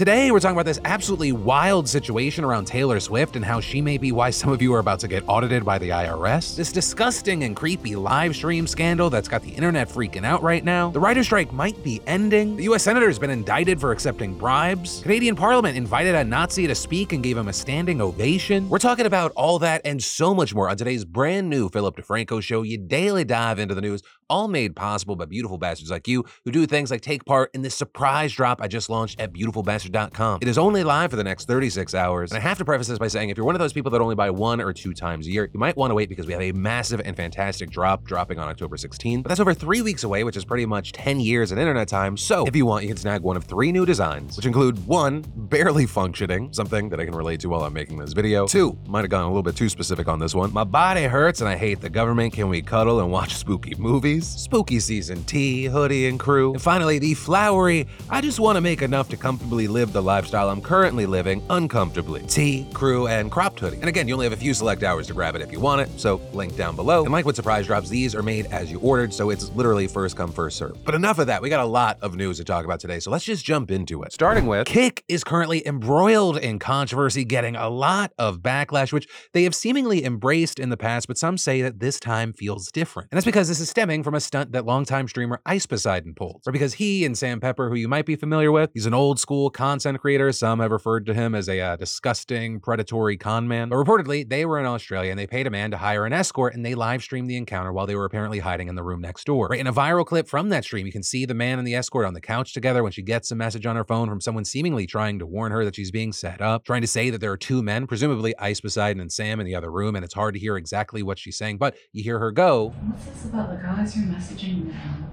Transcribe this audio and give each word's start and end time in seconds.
Today, 0.00 0.30
we're 0.30 0.40
talking 0.40 0.56
about 0.56 0.64
this 0.64 0.80
absolutely 0.86 1.32
wild 1.32 1.86
situation 1.86 2.42
around 2.42 2.64
Taylor 2.64 2.98
Swift 3.00 3.36
and 3.36 3.44
how 3.44 3.60
she 3.60 3.82
may 3.82 3.98
be 3.98 4.12
why 4.12 4.30
some 4.30 4.50
of 4.50 4.62
you 4.62 4.72
are 4.72 4.78
about 4.78 4.98
to 5.00 5.08
get 5.08 5.22
audited 5.26 5.62
by 5.62 5.76
the 5.76 5.90
IRS. 5.90 6.56
This 6.56 6.72
disgusting 6.72 7.44
and 7.44 7.54
creepy 7.54 7.94
live 7.96 8.34
stream 8.34 8.66
scandal 8.66 9.10
that's 9.10 9.28
got 9.28 9.42
the 9.42 9.50
internet 9.50 9.90
freaking 9.90 10.24
out 10.24 10.42
right 10.42 10.64
now. 10.64 10.88
The 10.88 11.00
writer 11.00 11.22
strike 11.22 11.52
might 11.52 11.84
be 11.84 12.00
ending. 12.06 12.56
The 12.56 12.62
US 12.70 12.84
senator 12.84 13.08
has 13.08 13.18
been 13.18 13.28
indicted 13.28 13.78
for 13.78 13.92
accepting 13.92 14.38
bribes. 14.38 15.02
Canadian 15.02 15.36
Parliament 15.36 15.76
invited 15.76 16.14
a 16.14 16.24
Nazi 16.24 16.66
to 16.66 16.74
speak 16.74 17.12
and 17.12 17.22
gave 17.22 17.36
him 17.36 17.48
a 17.48 17.52
standing 17.52 18.00
ovation. 18.00 18.70
We're 18.70 18.78
talking 18.78 19.04
about 19.04 19.32
all 19.32 19.58
that 19.58 19.82
and 19.84 20.02
so 20.02 20.34
much 20.34 20.54
more 20.54 20.70
on 20.70 20.78
today's 20.78 21.04
brand 21.04 21.50
new 21.50 21.68
Philip 21.68 21.96
DeFranco 21.98 22.42
show. 22.42 22.62
You 22.62 22.78
daily 22.78 23.24
dive 23.24 23.58
into 23.58 23.74
the 23.74 23.82
news, 23.82 24.02
all 24.30 24.48
made 24.48 24.74
possible 24.74 25.16
by 25.16 25.26
beautiful 25.26 25.58
bastards 25.58 25.90
like 25.90 26.08
you 26.08 26.24
who 26.44 26.52
do 26.52 26.64
things 26.66 26.90
like 26.90 27.02
take 27.02 27.24
part 27.24 27.50
in 27.52 27.62
this 27.62 27.74
surprise 27.74 28.32
drop 28.32 28.62
I 28.62 28.68
just 28.68 28.88
launched 28.88 29.20
at 29.20 29.32
beautifulbastard.com. 29.32 30.38
It 30.40 30.48
is 30.48 30.56
only 30.56 30.84
live 30.84 31.10
for 31.10 31.16
the 31.16 31.24
next 31.24 31.46
36 31.46 31.94
hours. 31.94 32.30
And 32.30 32.38
I 32.38 32.40
have 32.40 32.58
to 32.58 32.64
preface 32.64 32.86
this 32.86 32.98
by 32.98 33.08
saying 33.08 33.30
if 33.30 33.36
you're 33.36 33.44
one 33.44 33.54
of 33.54 33.58
those 33.58 33.72
people 33.72 33.90
that 33.90 34.00
only 34.00 34.14
buy 34.14 34.30
one 34.30 34.60
or 34.60 34.72
two 34.72 34.94
times 34.94 35.26
a 35.26 35.30
year, 35.30 35.50
you 35.52 35.58
might 35.58 35.76
want 35.76 35.90
to 35.90 35.94
wait 35.94 36.08
because 36.08 36.26
we 36.26 36.32
have 36.32 36.42
a 36.42 36.52
massive 36.52 37.00
and 37.04 37.16
fantastic 37.16 37.70
drop 37.70 38.04
dropping 38.04 38.38
on 38.38 38.48
October 38.48 38.76
16th. 38.76 39.24
But 39.24 39.28
that's 39.28 39.40
over 39.40 39.52
three 39.52 39.82
weeks 39.82 40.04
away, 40.04 40.24
which 40.24 40.36
is 40.36 40.44
pretty 40.44 40.66
much 40.66 40.92
10 40.92 41.18
years 41.20 41.52
in 41.52 41.58
internet 41.58 41.88
time. 41.88 42.16
So 42.16 42.46
if 42.46 42.54
you 42.54 42.66
want, 42.66 42.84
you 42.84 42.88
can 42.88 42.96
snag 42.96 43.22
one 43.22 43.36
of 43.36 43.44
three 43.44 43.72
new 43.72 43.84
designs, 43.84 44.36
which 44.36 44.46
include 44.46 44.86
one, 44.86 45.24
barely 45.34 45.86
functioning, 45.86 46.52
something 46.52 46.88
that 46.90 47.00
I 47.00 47.04
can 47.04 47.14
relate 47.14 47.40
to 47.40 47.48
while 47.48 47.62
I'm 47.62 47.72
making 47.72 47.98
this 47.98 48.12
video. 48.12 48.46
Two, 48.46 48.78
might 48.86 49.00
have 49.00 49.10
gone 49.10 49.24
a 49.24 49.28
little 49.28 49.42
bit 49.42 49.56
too 49.56 49.68
specific 49.68 50.06
on 50.06 50.18
this 50.18 50.34
one. 50.34 50.52
My 50.52 50.64
body 50.64 51.04
hurts 51.04 51.40
and 51.40 51.48
I 51.48 51.56
hate 51.56 51.80
the 51.80 51.90
government. 51.90 52.32
Can 52.32 52.48
we 52.48 52.62
cuddle 52.62 53.00
and 53.00 53.10
watch 53.10 53.34
spooky 53.34 53.74
movies? 53.76 54.19
Spooky 54.26 54.80
season 54.80 55.24
tea, 55.24 55.64
hoodie, 55.64 56.08
and 56.08 56.18
crew. 56.18 56.52
And 56.52 56.62
finally, 56.62 56.98
the 56.98 57.14
flowery, 57.14 57.86
I 58.08 58.20
just 58.20 58.40
want 58.40 58.56
to 58.56 58.60
make 58.60 58.82
enough 58.82 59.08
to 59.10 59.16
comfortably 59.16 59.68
live 59.68 59.92
the 59.92 60.02
lifestyle 60.02 60.50
I'm 60.50 60.60
currently 60.60 61.06
living 61.06 61.42
uncomfortably. 61.50 62.22
Tea, 62.22 62.66
crew, 62.72 63.06
and 63.06 63.30
cropped 63.30 63.60
hoodie. 63.60 63.78
And 63.78 63.88
again, 63.88 64.08
you 64.08 64.14
only 64.14 64.26
have 64.26 64.32
a 64.32 64.36
few 64.36 64.54
select 64.54 64.82
hours 64.82 65.06
to 65.08 65.14
grab 65.14 65.34
it 65.36 65.42
if 65.42 65.52
you 65.52 65.60
want 65.60 65.80
it, 65.80 66.00
so 66.00 66.20
link 66.32 66.56
down 66.56 66.76
below. 66.76 67.02
And 67.02 67.12
like 67.12 67.24
with 67.24 67.36
surprise 67.36 67.66
drops, 67.66 67.88
these 67.88 68.14
are 68.14 68.22
made 68.22 68.46
as 68.46 68.70
you 68.70 68.78
ordered, 68.80 69.12
so 69.12 69.30
it's 69.30 69.50
literally 69.50 69.86
first 69.86 70.16
come, 70.16 70.32
first 70.32 70.56
serve. 70.56 70.84
But 70.84 70.94
enough 70.94 71.18
of 71.18 71.26
that, 71.26 71.42
we 71.42 71.48
got 71.48 71.60
a 71.60 71.68
lot 71.68 71.98
of 72.02 72.14
news 72.14 72.38
to 72.38 72.44
talk 72.44 72.64
about 72.64 72.80
today, 72.80 73.00
so 73.00 73.10
let's 73.10 73.24
just 73.24 73.44
jump 73.44 73.70
into 73.70 74.02
it. 74.02 74.12
Starting 74.12 74.46
with 74.46 74.66
Kick 74.66 75.04
is 75.08 75.24
currently 75.24 75.66
embroiled 75.66 76.38
in 76.38 76.58
controversy, 76.58 77.24
getting 77.24 77.56
a 77.56 77.68
lot 77.68 78.12
of 78.18 78.40
backlash, 78.40 78.92
which 78.92 79.08
they 79.32 79.44
have 79.44 79.54
seemingly 79.54 80.04
embraced 80.04 80.58
in 80.58 80.70
the 80.70 80.76
past, 80.76 81.06
but 81.08 81.18
some 81.18 81.38
say 81.38 81.62
that 81.62 81.80
this 81.80 82.00
time 82.00 82.32
feels 82.32 82.70
different. 82.70 83.08
And 83.10 83.16
that's 83.16 83.24
because 83.24 83.48
this 83.48 83.60
is 83.60 83.68
stemming 83.68 84.02
from 84.02 84.09
a 84.14 84.20
stunt 84.20 84.52
that 84.52 84.64
longtime 84.64 85.08
streamer 85.08 85.40
Ice 85.46 85.66
Poseidon 85.66 86.14
pulled. 86.14 86.42
Or 86.46 86.52
because 86.52 86.74
he 86.74 87.04
and 87.04 87.16
Sam 87.16 87.40
Pepper, 87.40 87.68
who 87.68 87.74
you 87.74 87.88
might 87.88 88.06
be 88.06 88.16
familiar 88.16 88.52
with, 88.52 88.70
he's 88.74 88.86
an 88.86 88.94
old 88.94 89.18
school 89.18 89.50
content 89.50 90.00
creator. 90.00 90.30
Some 90.32 90.60
have 90.60 90.70
referred 90.70 91.06
to 91.06 91.14
him 91.14 91.34
as 91.34 91.48
a 91.48 91.60
uh, 91.60 91.76
disgusting, 91.76 92.60
predatory 92.60 93.16
con 93.16 93.48
man. 93.48 93.68
But 93.68 93.76
reportedly, 93.76 94.28
they 94.28 94.44
were 94.44 94.58
in 94.58 94.66
Australia 94.66 95.10
and 95.10 95.18
they 95.18 95.26
paid 95.26 95.46
a 95.46 95.50
man 95.50 95.70
to 95.70 95.76
hire 95.76 96.06
an 96.06 96.12
escort 96.12 96.54
and 96.54 96.64
they 96.64 96.74
live 96.74 97.02
streamed 97.02 97.30
the 97.30 97.36
encounter 97.36 97.72
while 97.72 97.86
they 97.86 97.96
were 97.96 98.04
apparently 98.04 98.38
hiding 98.38 98.68
in 98.68 98.74
the 98.74 98.82
room 98.82 99.00
next 99.00 99.24
door. 99.24 99.48
Right, 99.48 99.60
in 99.60 99.66
a 99.66 99.72
viral 99.72 100.06
clip 100.06 100.28
from 100.28 100.48
that 100.50 100.64
stream, 100.64 100.86
you 100.86 100.92
can 100.92 101.02
see 101.02 101.24
the 101.24 101.34
man 101.34 101.58
and 101.58 101.66
the 101.66 101.74
escort 101.74 102.06
on 102.06 102.14
the 102.14 102.20
couch 102.20 102.52
together 102.52 102.82
when 102.82 102.92
she 102.92 103.02
gets 103.02 103.30
a 103.30 103.34
message 103.34 103.66
on 103.66 103.76
her 103.76 103.84
phone 103.84 104.08
from 104.08 104.20
someone 104.20 104.44
seemingly 104.44 104.86
trying 104.86 105.18
to 105.18 105.26
warn 105.26 105.52
her 105.52 105.64
that 105.64 105.76
she's 105.76 105.90
being 105.90 106.12
set 106.12 106.40
up, 106.40 106.64
trying 106.64 106.80
to 106.82 106.86
say 106.86 107.10
that 107.10 107.20
there 107.20 107.32
are 107.32 107.36
two 107.36 107.62
men, 107.62 107.86
presumably 107.86 108.36
Ice 108.38 108.60
Poseidon 108.60 109.00
and 109.00 109.12
Sam 109.12 109.40
in 109.40 109.46
the 109.46 109.54
other 109.54 109.70
room, 109.70 109.96
and 109.96 110.04
it's 110.04 110.14
hard 110.14 110.34
to 110.34 110.40
hear 110.40 110.56
exactly 110.56 111.02
what 111.02 111.18
she's 111.18 111.36
saying, 111.36 111.58
but 111.58 111.76
you 111.92 112.02
hear 112.02 112.18
her 112.18 112.30
go, 112.30 112.70
What's 112.70 113.04
this 113.04 113.24
about 113.26 113.50
the 113.50 113.56
guys 113.56 113.94
messaging 114.02 114.66
now? 114.66 115.10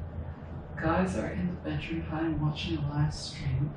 Guys 0.82 1.18
are 1.18 1.30
in 1.30 1.48
the 1.48 1.70
bedroom 1.70 2.02
hiding 2.04 2.42
watching 2.42 2.78
a 2.78 2.90
live 2.90 3.14
stream. 3.14 3.74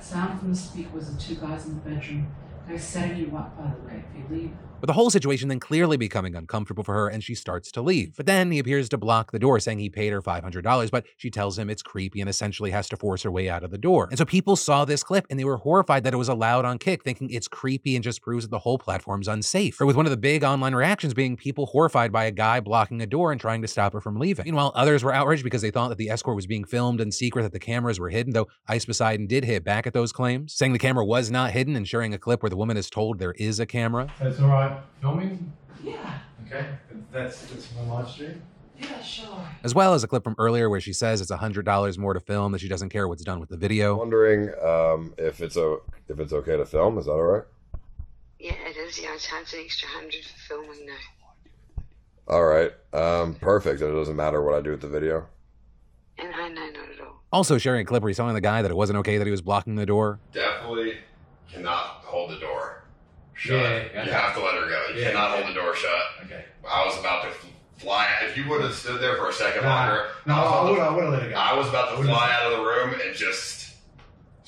Sound 0.00 0.38
from 0.38 0.50
the 0.50 0.56
speaker 0.56 0.90
was 0.94 1.14
the 1.14 1.20
two 1.20 1.34
guys 1.36 1.66
in 1.66 1.74
the 1.74 1.80
bedroom. 1.80 2.34
They're 2.66 2.78
setting 2.78 3.18
you 3.18 3.36
up 3.36 3.56
by 3.56 3.70
the 3.74 3.80
way. 3.86 4.04
If 4.14 4.30
you 4.30 4.36
leave, 4.36 4.52
But 4.80 4.86
the 4.86 4.92
whole 4.92 5.10
situation 5.10 5.48
then 5.48 5.60
clearly 5.60 5.96
becoming 5.96 6.34
uncomfortable 6.34 6.84
for 6.84 6.94
her 6.94 7.08
and 7.08 7.22
she 7.22 7.34
starts 7.34 7.72
to 7.72 7.82
leave. 7.82 8.16
But 8.16 8.26
then 8.26 8.50
he 8.50 8.58
appears 8.58 8.88
to 8.90 8.98
block 8.98 9.32
the 9.32 9.38
door, 9.38 9.58
saying 9.60 9.78
he 9.78 9.90
paid 9.90 10.12
her 10.12 10.22
$500, 10.22 10.90
but 10.90 11.04
she 11.16 11.30
tells 11.30 11.58
him 11.58 11.68
it's 11.68 11.82
creepy 11.82 12.20
and 12.20 12.30
essentially 12.30 12.70
has 12.70 12.88
to 12.90 12.96
force 12.96 13.22
her 13.22 13.30
way 13.30 13.48
out 13.48 13.64
of 13.64 13.70
the 13.70 13.78
door. 13.78 14.06
And 14.10 14.18
so 14.18 14.24
people 14.24 14.56
saw 14.56 14.84
this 14.84 15.02
clip 15.02 15.26
and 15.30 15.38
they 15.38 15.44
were 15.44 15.56
horrified 15.56 16.04
that 16.04 16.14
it 16.14 16.18
was 16.18 16.28
allowed 16.28 16.64
on 16.64 16.78
Kick, 16.78 17.02
thinking 17.02 17.30
it's 17.30 17.48
creepy 17.48 17.96
and 17.96 18.04
just 18.04 18.22
proves 18.22 18.44
that 18.44 18.50
the 18.50 18.60
whole 18.60 18.78
platform's 18.78 19.28
unsafe. 19.28 19.80
Or 19.80 19.86
with 19.86 19.96
one 19.96 20.06
of 20.06 20.10
the 20.10 20.16
big 20.16 20.44
online 20.44 20.74
reactions 20.74 21.14
being 21.14 21.36
people 21.36 21.66
horrified 21.66 22.12
by 22.12 22.24
a 22.24 22.30
guy 22.30 22.60
blocking 22.60 23.02
a 23.02 23.06
door 23.06 23.32
and 23.32 23.40
trying 23.40 23.62
to 23.62 23.68
stop 23.68 23.92
her 23.92 24.00
from 24.00 24.18
leaving. 24.18 24.44
Meanwhile, 24.44 24.72
others 24.74 25.02
were 25.02 25.12
outraged 25.12 25.44
because 25.44 25.62
they 25.62 25.70
thought 25.70 25.88
that 25.88 25.98
the 25.98 26.10
escort 26.10 26.36
was 26.36 26.46
being 26.46 26.64
filmed 26.64 27.00
in 27.00 27.10
secret, 27.10 27.42
that 27.42 27.52
the 27.52 27.58
cameras 27.58 27.98
were 27.98 28.10
hidden, 28.10 28.32
though 28.32 28.48
Ice 28.68 28.84
Poseidon 28.84 29.26
did 29.26 29.44
hit 29.44 29.64
back 29.64 29.86
at 29.86 29.92
those 29.92 30.12
claims, 30.12 30.54
saying 30.54 30.72
the 30.72 30.78
camera 30.78 31.04
was 31.04 31.30
not 31.30 31.50
hidden 31.50 31.74
and 31.74 31.88
sharing 31.88 32.14
a 32.14 32.18
clip 32.18 32.42
where 32.42 32.50
the 32.50 32.56
woman 32.56 32.76
is 32.76 32.88
told 32.88 33.18
there 33.18 33.32
is 33.32 33.58
a 33.58 33.66
camera. 33.66 34.08
That's 34.20 34.40
all 34.40 34.48
right. 34.48 34.67
Filming? 35.00 35.52
yeah, 35.82 36.18
Okay. 36.46 36.66
That's 37.12 37.42
that's 37.46 37.68
my 37.74 37.82
live 37.94 38.08
stream. 38.08 38.42
yeah, 38.78 39.00
sure. 39.02 39.46
as 39.64 39.74
well 39.74 39.94
as 39.94 40.02
a 40.04 40.08
clip 40.08 40.24
from 40.24 40.34
earlier 40.38 40.68
where 40.70 40.80
she 40.80 40.92
says 40.92 41.20
it's 41.20 41.30
$100 41.30 41.98
more 41.98 42.14
to 42.14 42.20
film, 42.20 42.52
that 42.52 42.60
she 42.60 42.68
doesn't 42.68 42.88
care 42.90 43.06
what's 43.08 43.22
done 43.24 43.40
with 43.40 43.48
the 43.48 43.56
video. 43.56 43.96
Wondering 43.96 44.50
um, 44.64 45.14
if 45.18 45.40
it's 45.40 45.56
a 45.56 45.78
if 46.08 46.18
it's 46.20 46.32
okay 46.32 46.56
to 46.56 46.64
film. 46.66 46.98
Is 46.98 47.04
that 47.06 47.12
all 47.12 47.22
right? 47.22 47.44
Yeah, 48.38 48.54
it 48.66 48.76
is. 48.76 49.00
Yeah, 49.00 49.10
I 49.14 49.18
charge 49.18 49.52
an 49.54 49.60
extra 49.64 49.88
hundred 49.88 50.24
for 50.24 50.38
filming 50.54 50.86
now. 50.86 51.84
All 52.28 52.44
right. 52.44 52.72
Um, 52.92 53.34
perfect. 53.34 53.80
It 53.80 53.90
doesn't 53.90 54.16
matter 54.16 54.42
what 54.42 54.54
I 54.54 54.60
do 54.60 54.70
with 54.70 54.80
the 54.80 54.88
video. 54.88 55.26
And 56.18 56.34
I 56.34 56.48
know 56.48 56.66
not 56.66 56.90
at 56.90 57.00
all. 57.00 57.22
Also 57.32 57.58
sharing 57.58 57.82
a 57.82 57.84
clip 57.84 58.02
where 58.02 58.08
he's 58.08 58.16
telling 58.16 58.34
the 58.34 58.40
guy 58.40 58.62
that 58.62 58.70
it 58.70 58.76
wasn't 58.76 58.98
okay 59.00 59.18
that 59.18 59.24
he 59.24 59.30
was 59.30 59.40
blocking 59.42 59.76
the 59.76 59.86
door. 59.86 60.18
Definitely 60.32 60.94
cannot 61.50 62.02
hold 62.04 62.30
the 62.30 62.38
door 62.38 62.57
shut. 63.38 63.54
Yeah, 63.94 64.04
You 64.04 64.12
have 64.12 64.34
to 64.34 64.40
let 64.42 64.54
her 64.54 64.68
go. 64.68 64.86
You 64.94 65.00
Yeah. 65.02 65.08
cannot 65.12 65.30
hold 65.38 65.48
the 65.48 65.54
door 65.54 65.74
shut. 65.74 65.92
Okay. 66.26 66.44
I 66.68 66.84
was 66.84 66.98
about 66.98 67.22
to 67.22 67.28
f- 67.28 67.46
fly. 67.78 68.06
If 68.28 68.36
you 68.36 68.48
would 68.50 68.60
have 68.62 68.74
stood 68.74 69.00
there 69.00 69.16
for 69.16 69.28
a 69.28 69.32
second 69.32 69.62
Nah, 69.64 69.74
longer, 69.86 70.06
no, 70.26 70.34
I, 70.34 70.38
I 70.42 70.64
would 70.70 70.76
to, 70.76 70.82
I 70.82 70.90
would 70.94 71.04
have 71.04 71.12
let 71.14 71.22
it 71.22 71.30
go. 71.30 71.36
I 71.36 71.56
was 71.56 71.68
about 71.68 71.96
to 71.96 72.02
fly 72.04 72.32
out 72.32 72.52
of 72.52 72.58
the 72.58 72.64
room 72.64 72.94
and 73.00 73.14
just 73.16 73.67